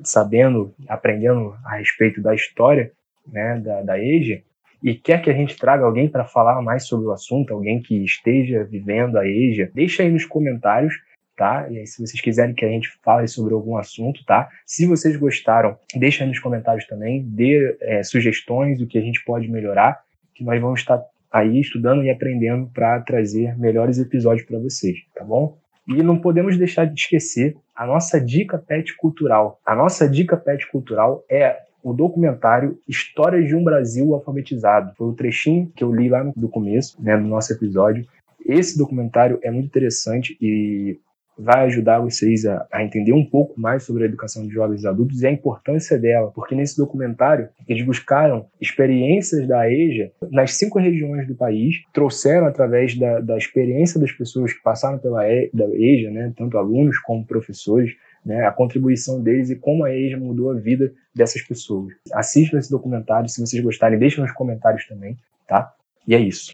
sabendo, 0.04 0.74
aprendendo 0.88 1.56
a 1.64 1.76
respeito 1.76 2.24
da 2.24 2.34
história 2.34 2.92
né, 3.32 3.60
da, 3.60 3.84
da 3.84 4.00
EJA, 4.00 4.42
e 4.82 4.96
quer 4.96 5.22
que 5.22 5.30
a 5.30 5.34
gente 5.36 5.56
traga 5.60 5.86
alguém 5.86 6.10
para 6.10 6.26
falar 6.26 6.60
mais 6.64 6.88
sobre 6.88 7.06
o 7.06 7.12
assunto, 7.12 7.54
alguém 7.54 7.84
que 7.84 8.04
esteja 8.04 8.64
vivendo 8.64 9.20
a 9.20 9.28
EJA, 9.28 9.70
deixa 9.76 10.02
aí 10.02 10.10
nos 10.10 10.26
comentários 10.26 10.96
tá? 11.36 11.68
E 11.70 11.80
aí, 11.80 11.88
se 11.88 12.06
vocês 12.06 12.22
quiserem 12.22 12.56
que 12.56 12.66
a 12.66 12.70
gente 12.70 12.90
fale 13.04 13.28
sobre 13.28 13.54
algum 13.54 13.78
assunto, 13.78 14.24
tá? 14.26 14.50
Se 14.66 14.86
vocês 14.86 15.16
gostaram, 15.16 15.78
deixa 15.96 16.24
aí 16.24 16.30
nos 16.30 16.40
comentários 16.40 16.86
também, 16.88 17.24
dê 17.24 17.78
é, 17.82 18.04
sugestões 18.04 18.80
do 18.80 18.88
que 18.88 18.98
a 18.98 19.02
gente 19.02 19.24
pode 19.24 19.48
melhorar, 19.48 20.00
que 20.34 20.44
nós 20.44 20.60
vamos 20.62 20.80
estar 20.80 21.04
aí 21.32 21.60
estudando 21.60 22.04
e 22.04 22.10
aprendendo 22.10 22.68
para 22.74 23.00
trazer 23.02 23.58
melhores 23.58 24.00
episódios 24.00 24.48
para 24.48 24.60
vocês, 24.60 24.98
tá 25.14 25.24
bom? 25.24 25.58
E 25.88 26.02
não 26.02 26.18
podemos 26.18 26.58
deixar 26.58 26.86
de 26.86 27.00
esquecer 27.00 27.56
a 27.76 27.86
nossa 27.86 28.20
dica 28.20 28.58
pet 28.58 28.96
cultural. 28.96 29.60
A 29.66 29.76
nossa 29.76 30.10
dica 30.10 30.36
pet 30.36 30.66
cultural 30.72 31.24
é 31.30 31.58
o 31.84 31.94
documentário 31.94 32.80
Histórias 32.88 33.48
de 33.48 33.56
um 33.56 33.64
Brasil 33.64 34.16
Alfabetizado. 34.16 34.94
Foi 34.98 35.08
o 35.08 35.14
trechinho 35.14 35.72
que 35.76 35.84
eu 35.84 35.94
li 35.94 36.10
lá 36.10 36.24
no 36.36 36.50
começo, 36.50 37.00
né, 37.00 37.16
do 37.16 37.28
nosso 37.28 37.54
episódio. 37.54 38.04
Esse 38.44 38.76
documentário 38.76 39.40
é 39.44 39.52
muito 39.52 39.68
interessante 39.68 40.36
e 40.42 41.00
vai 41.38 41.66
ajudar 41.66 42.00
vocês 42.00 42.46
a, 42.46 42.66
a, 42.72 42.84
entender 42.84 43.14
um 43.14 43.26
pouco 43.26 43.60
mais 43.60 43.84
sobre 43.84 44.04
a 44.04 44.06
educação 44.06 44.46
de 44.48 44.54
jovens 44.54 44.86
adultos 44.86 45.22
e 45.22 45.28
a 45.28 45.32
importância 45.32 45.98
dela, 45.98 46.32
porque 46.32 46.56
nesse 46.56 46.78
documentário 46.78 47.50
eles 47.68 47.86
buscaram 47.86 48.46
experiências 48.60 49.48
da 49.48 49.70
EJA 49.70 50.12
nas 50.32 50.54
cinco 50.54 50.80
regiões 50.80 51.28
do 51.28 51.36
país, 51.36 51.76
trouxeram 51.94 52.48
através 52.48 52.98
da, 52.98 53.20
da 53.20 53.38
experiência 53.38 54.00
das 54.00 54.12
pessoas 54.12 54.54
que 54.54 54.62
passaram 54.64 54.98
pela 54.98 55.28
e, 55.30 55.50
da 55.54 55.66
EJA, 55.66 56.12
né, 56.12 56.34
tanto 56.36 56.58
alunos 56.58 56.98
como 57.00 57.26
professores, 57.26 57.96
né, 58.26 58.46
a 58.46 58.52
contribuição 58.52 59.22
deles 59.22 59.50
e 59.50 59.56
como 59.56 59.84
a 59.84 59.94
EJA 59.94 60.18
mudou 60.18 60.52
a 60.52 60.56
vida 60.56 60.92
dessas 61.14 61.42
pessoas. 61.42 61.94
Assistam 62.14 62.58
esse 62.58 62.72
documentário, 62.72 63.30
se 63.30 63.40
vocês 63.40 63.64
gostarem, 63.64 64.00
deixem 64.00 64.24
nos 64.24 64.34
comentários 64.34 64.88
também, 64.88 65.16
tá? 65.48 65.74
E 66.08 66.16
é 66.16 66.20
isso. 66.20 66.52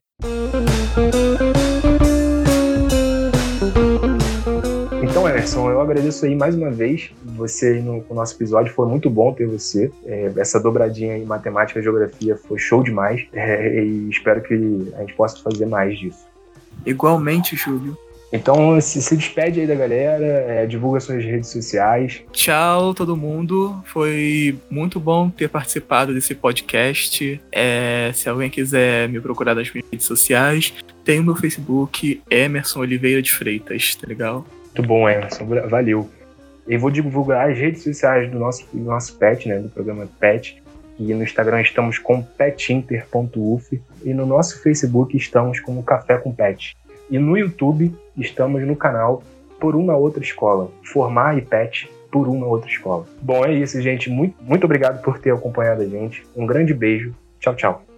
Então, 5.21 5.29
Emerson, 5.29 5.69
eu 5.69 5.79
agradeço 5.79 6.25
aí 6.25 6.33
mais 6.33 6.55
uma 6.55 6.71
vez 6.71 7.11
você 7.23 7.79
no, 7.79 8.03
no 8.09 8.15
nosso 8.15 8.33
episódio. 8.33 8.73
Foi 8.73 8.87
muito 8.87 9.07
bom 9.07 9.31
ter 9.31 9.45
você. 9.45 9.91
É, 10.03 10.31
essa 10.35 10.59
dobradinha 10.59 11.15
em 11.15 11.25
matemática 11.25 11.79
e 11.79 11.83
geografia 11.83 12.35
foi 12.35 12.57
show 12.57 12.81
demais. 12.81 13.27
É, 13.31 13.83
e 13.83 14.09
espero 14.09 14.41
que 14.41 14.55
a 14.95 15.01
gente 15.01 15.13
possa 15.13 15.37
fazer 15.43 15.67
mais 15.67 15.99
disso. 15.99 16.25
Igualmente, 16.83 17.55
Júlio. 17.55 17.95
Então, 18.33 18.81
se, 18.81 18.99
se 18.99 19.15
despede 19.15 19.59
aí 19.59 19.67
da 19.67 19.75
galera, 19.75 20.25
é, 20.25 20.65
divulga 20.65 20.99
suas 20.99 21.23
redes 21.23 21.51
sociais. 21.51 22.23
Tchau, 22.31 22.95
todo 22.95 23.15
mundo. 23.15 23.79
Foi 23.85 24.57
muito 24.71 24.99
bom 24.99 25.29
ter 25.29 25.49
participado 25.49 26.15
desse 26.15 26.33
podcast. 26.33 27.39
É, 27.51 28.09
se 28.15 28.27
alguém 28.27 28.49
quiser 28.49 29.07
me 29.07 29.21
procurar 29.21 29.53
nas 29.53 29.71
minhas 29.71 29.87
redes 29.91 30.07
sociais, 30.07 30.73
tem 31.03 31.19
o 31.19 31.23
meu 31.23 31.35
Facebook, 31.35 32.23
Emerson 32.27 32.79
Oliveira 32.79 33.21
de 33.21 33.31
Freitas, 33.31 33.93
tá 33.93 34.07
legal? 34.07 34.43
Muito 34.75 34.87
bom, 34.87 35.07
Emerson. 35.09 35.45
Valeu. 35.67 36.09
Eu 36.67 36.79
vou 36.79 36.89
divulgar 36.89 37.49
as 37.49 37.57
redes 37.57 37.83
sociais 37.83 38.29
do 38.31 38.39
nosso, 38.39 38.65
do 38.71 38.83
nosso 38.83 39.17
PET, 39.17 39.47
né, 39.49 39.59
do 39.59 39.69
programa 39.69 40.07
PET. 40.19 40.61
E 40.99 41.13
no 41.13 41.23
Instagram 41.23 41.61
estamos 41.61 41.97
com 41.97 42.21
petinter.uf 42.21 43.81
e 44.03 44.13
no 44.13 44.25
nosso 44.25 44.61
Facebook 44.61 45.17
estamos 45.17 45.59
como 45.59 45.81
Café 45.81 46.17
com 46.17 46.31
Pet. 46.31 46.77
E 47.09 47.17
no 47.17 47.35
YouTube 47.35 47.93
estamos 48.15 48.61
no 48.65 48.75
canal 48.75 49.23
Por 49.59 49.75
Uma 49.75 49.95
Outra 49.95 50.23
Escola. 50.23 50.69
Formar 50.83 51.37
e 51.37 51.41
Pet 51.41 51.89
por 52.11 52.27
uma 52.27 52.45
outra 52.45 52.69
escola. 52.69 53.05
Bom, 53.21 53.45
é 53.45 53.53
isso, 53.53 53.81
gente. 53.81 54.09
Muito, 54.09 54.35
muito 54.43 54.65
obrigado 54.65 55.01
por 55.01 55.17
ter 55.17 55.33
acompanhado 55.33 55.81
a 55.81 55.87
gente. 55.87 56.23
Um 56.35 56.45
grande 56.45 56.73
beijo. 56.73 57.15
Tchau, 57.39 57.55
tchau. 57.55 57.90